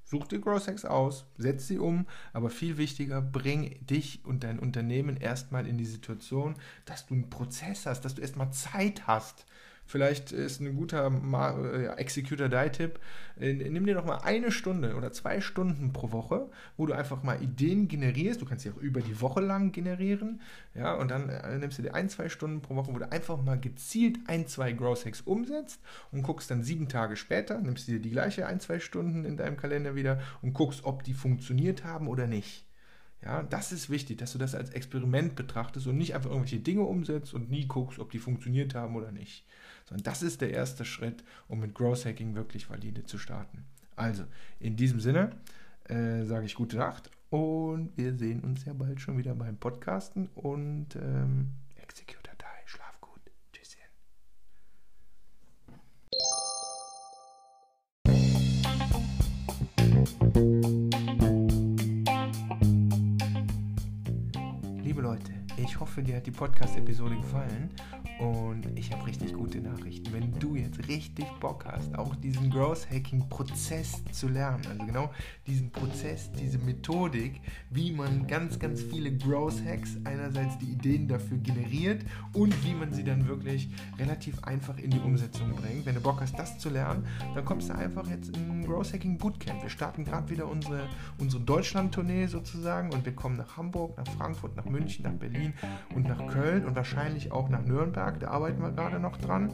Such 0.03 0.27
dir 0.27 0.39
Growth 0.39 0.67
Hacks 0.67 0.85
aus, 0.85 1.25
setz 1.37 1.67
sie 1.67 1.79
um, 1.79 2.05
aber 2.33 2.49
viel 2.49 2.77
wichtiger, 2.77 3.21
bring 3.21 3.77
dich 3.85 4.23
und 4.25 4.43
dein 4.43 4.59
Unternehmen 4.59 5.15
erstmal 5.15 5.65
in 5.65 5.77
die 5.77 5.85
Situation, 5.85 6.55
dass 6.85 7.07
du 7.07 7.13
einen 7.13 7.29
Prozess 7.29 7.85
hast, 7.85 8.03
dass 8.03 8.15
du 8.15 8.21
erstmal 8.21 8.51
Zeit 8.51 9.07
hast, 9.07 9.45
Vielleicht 9.91 10.31
ist 10.31 10.61
ein 10.61 10.73
guter 10.73 11.11
äh, 11.11 11.87
Executor-Die-Tipp. 11.99 12.97
Äh, 13.37 13.53
nimm 13.55 13.85
dir 13.85 13.95
noch 13.95 14.05
mal 14.05 14.19
eine 14.19 14.49
Stunde 14.49 14.95
oder 14.95 15.11
zwei 15.11 15.41
Stunden 15.41 15.91
pro 15.91 16.13
Woche, 16.13 16.49
wo 16.77 16.85
du 16.85 16.93
einfach 16.93 17.23
mal 17.23 17.43
Ideen 17.43 17.89
generierst. 17.89 18.41
Du 18.41 18.45
kannst 18.45 18.63
sie 18.63 18.71
auch 18.71 18.77
über 18.77 19.01
die 19.01 19.19
Woche 19.19 19.41
lang 19.41 19.73
generieren. 19.73 20.39
Ja, 20.75 20.93
und 20.93 21.11
dann 21.11 21.27
äh, 21.27 21.57
nimmst 21.57 21.77
du 21.77 21.81
dir 21.81 21.93
ein, 21.93 22.07
zwei 22.07 22.29
Stunden 22.29 22.61
pro 22.61 22.77
Woche, 22.77 22.93
wo 22.93 22.99
du 22.99 23.11
einfach 23.11 23.43
mal 23.43 23.59
gezielt 23.59 24.17
ein, 24.27 24.47
zwei 24.47 24.71
Growth 24.71 25.05
Hacks 25.05 25.19
umsetzt 25.19 25.81
und 26.13 26.23
guckst 26.23 26.49
dann 26.49 26.63
sieben 26.63 26.87
Tage 26.87 27.17
später, 27.17 27.59
nimmst 27.59 27.89
dir 27.89 27.99
die 27.99 28.11
gleiche 28.11 28.47
ein, 28.47 28.61
zwei 28.61 28.79
Stunden 28.79 29.25
in 29.25 29.35
deinem 29.35 29.57
Kalender 29.57 29.93
wieder 29.93 30.21
und 30.41 30.53
guckst, 30.53 30.85
ob 30.85 31.03
die 31.03 31.13
funktioniert 31.13 31.83
haben 31.83 32.07
oder 32.07 32.27
nicht. 32.27 32.70
Ja, 33.23 33.43
das 33.43 33.71
ist 33.71 33.89
wichtig, 33.89 34.17
dass 34.17 34.31
du 34.31 34.39
das 34.39 34.55
als 34.55 34.71
Experiment 34.71 35.35
betrachtest 35.35 35.85
und 35.85 35.97
nicht 35.97 36.15
einfach 36.15 36.31
irgendwelche 36.31 36.59
Dinge 36.59 36.81
umsetzt 36.81 37.33
und 37.33 37.51
nie 37.51 37.67
guckst, 37.67 37.99
ob 37.99 38.09
die 38.11 38.17
funktioniert 38.17 38.73
haben 38.73 38.95
oder 38.95 39.11
nicht. 39.11 39.45
Sondern 39.87 40.03
das 40.03 40.23
ist 40.23 40.41
der 40.41 40.51
erste 40.51 40.85
Schritt, 40.85 41.23
um 41.47 41.59
mit 41.59 41.75
Growth 41.75 42.05
Hacking 42.05 42.33
wirklich 42.33 42.69
valide 42.69 43.03
zu 43.05 43.19
starten. 43.19 43.65
Also, 43.95 44.23
in 44.59 44.75
diesem 44.75 44.99
Sinne 44.99 45.31
äh, 45.85 46.23
sage 46.23 46.45
ich 46.45 46.55
gute 46.55 46.77
Nacht 46.77 47.11
und 47.29 47.95
wir 47.95 48.15
sehen 48.17 48.41
uns 48.41 48.65
ja 48.65 48.73
bald 48.73 48.99
schon 48.99 49.17
wieder 49.17 49.35
beim 49.35 49.57
Podcasten 49.57 50.27
und 50.33 50.95
ähm, 50.95 51.51
Executor 51.75 52.33
Die. 52.39 52.45
Schlaf 52.65 52.99
Leute, 65.11 65.33
ich 65.57 65.77
hoffe, 65.77 66.01
dir 66.01 66.15
hat 66.15 66.25
die 66.25 66.31
Podcast-Episode 66.31 67.17
gefallen 67.17 67.69
und 68.21 68.67
ich 68.75 68.91
habe 68.91 69.07
richtig 69.07 69.33
gute 69.33 69.59
Nachrichten. 69.59 70.13
Wenn 70.13 70.31
du 70.39 70.55
jetzt 70.55 70.87
richtig 70.87 71.25
Bock 71.39 71.65
hast, 71.65 71.97
auch 71.97 72.15
diesen 72.15 72.51
Growth 72.51 72.87
Hacking 72.91 73.27
Prozess 73.29 74.03
zu 74.11 74.27
lernen, 74.27 74.61
also 74.69 74.85
genau 74.85 75.09
diesen 75.47 75.71
Prozess, 75.71 76.31
diese 76.33 76.59
Methodik, 76.59 77.41
wie 77.71 77.91
man 77.91 78.27
ganz, 78.27 78.59
ganz 78.59 78.83
viele 78.83 79.11
Growth 79.17 79.65
Hacks 79.65 79.97
einerseits 80.03 80.59
die 80.59 80.71
Ideen 80.71 81.07
dafür 81.07 81.37
generiert 81.39 82.05
und 82.33 82.53
wie 82.63 82.75
man 82.75 82.93
sie 82.93 83.03
dann 83.03 83.27
wirklich 83.27 83.69
relativ 83.97 84.43
einfach 84.43 84.77
in 84.77 84.91
die 84.91 84.99
Umsetzung 84.99 85.55
bringt. 85.55 85.87
Wenn 85.87 85.95
du 85.95 86.01
Bock 86.01 86.21
hast, 86.21 86.37
das 86.37 86.59
zu 86.59 86.69
lernen, 86.69 87.07
dann 87.33 87.43
kommst 87.43 87.69
du 87.69 87.75
einfach 87.75 88.07
jetzt 88.07 88.37
in 88.37 88.63
Growth 88.63 88.93
Hacking 88.93 89.17
Bootcamp. 89.17 89.63
Wir 89.63 89.69
starten 89.69 90.05
gerade 90.05 90.29
wieder 90.29 90.47
unsere, 90.47 90.87
unsere 91.17 91.41
Deutschland-Tournee 91.41 92.27
sozusagen 92.27 92.93
und 92.93 93.03
wir 93.03 93.15
kommen 93.15 93.37
nach 93.37 93.57
Hamburg, 93.57 93.97
nach 93.97 94.07
Frankfurt, 94.13 94.55
nach 94.55 94.65
München, 94.65 95.03
nach 95.03 95.13
Berlin 95.13 95.53
und 95.95 96.07
nach 96.07 96.27
Köln 96.27 96.65
und 96.65 96.75
wahrscheinlich 96.75 97.31
auch 97.31 97.49
nach 97.49 97.65
Nürnberg. 97.65 98.10
Tag, 98.11 98.19
da 98.19 98.27
arbeiten 98.29 98.61
wir 98.61 98.71
gerade 98.71 98.99
noch 98.99 99.17
dran. 99.17 99.51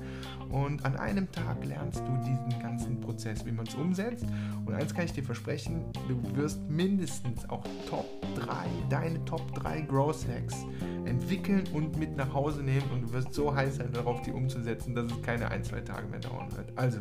Und 0.49 0.85
an 0.85 0.95
einem 0.95 1.29
Tag 1.31 1.65
lernst 1.65 1.99
du 1.99 2.17
diesen 2.25 2.61
ganzen 2.61 2.99
Prozess, 3.01 3.45
wie 3.45 3.51
man 3.51 3.67
es 3.67 3.75
umsetzt. 3.75 4.25
Und 4.65 4.73
eins 4.73 4.93
kann 4.93 5.05
ich 5.05 5.13
dir 5.13 5.23
versprechen, 5.23 5.83
du 6.07 6.35
wirst 6.35 6.61
mindestens 6.69 7.47
auch 7.49 7.63
Top 7.89 8.05
3, 8.35 8.65
deine 8.89 9.23
Top 9.25 9.53
3 9.55 9.81
Growth 9.81 10.25
Hacks 10.27 10.65
entwickeln 11.05 11.63
und 11.73 11.97
mit 11.97 12.15
nach 12.15 12.33
Hause 12.33 12.63
nehmen. 12.63 12.89
Und 12.93 13.01
du 13.01 13.13
wirst 13.13 13.33
so 13.33 13.53
heiß 13.53 13.77
sein 13.77 13.91
darauf, 13.91 14.21
die 14.21 14.31
umzusetzen, 14.31 14.95
dass 14.95 15.11
es 15.11 15.21
keine 15.21 15.49
ein, 15.49 15.63
zwei 15.63 15.81
Tage 15.81 16.07
mehr 16.07 16.19
dauern 16.19 16.47
wird. 16.55 16.71
Also, 16.77 16.99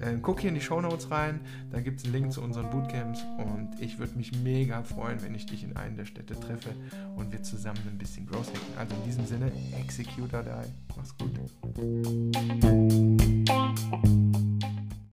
äh, 0.00 0.16
guck 0.22 0.40
hier 0.40 0.50
in 0.50 0.54
die 0.54 0.60
Show 0.60 0.80
Notes 0.80 1.10
rein, 1.10 1.40
da 1.72 1.80
gibt 1.80 1.98
es 1.98 2.04
einen 2.04 2.14
Link 2.14 2.32
zu 2.32 2.40
unseren 2.42 2.70
Bootcamps. 2.70 3.24
Und 3.38 3.80
ich 3.80 3.98
würde 3.98 4.16
mich 4.16 4.32
mega 4.42 4.82
freuen, 4.82 5.22
wenn 5.22 5.34
ich 5.34 5.46
dich 5.46 5.64
in 5.64 5.76
einen 5.76 5.96
der 5.96 6.04
Städte 6.04 6.38
treffe 6.38 6.70
und 7.16 7.32
wir 7.32 7.42
zusammen 7.42 7.80
ein 7.88 7.98
bisschen 7.98 8.26
Growth 8.26 8.48
hacken. 8.48 8.78
Also 8.78 8.94
in 8.94 9.04
diesem 9.04 9.26
Sinne, 9.26 9.50
Executor 9.76 10.42
Die. 10.44 10.85
Mach's 10.94 11.12
gut. 11.18 11.30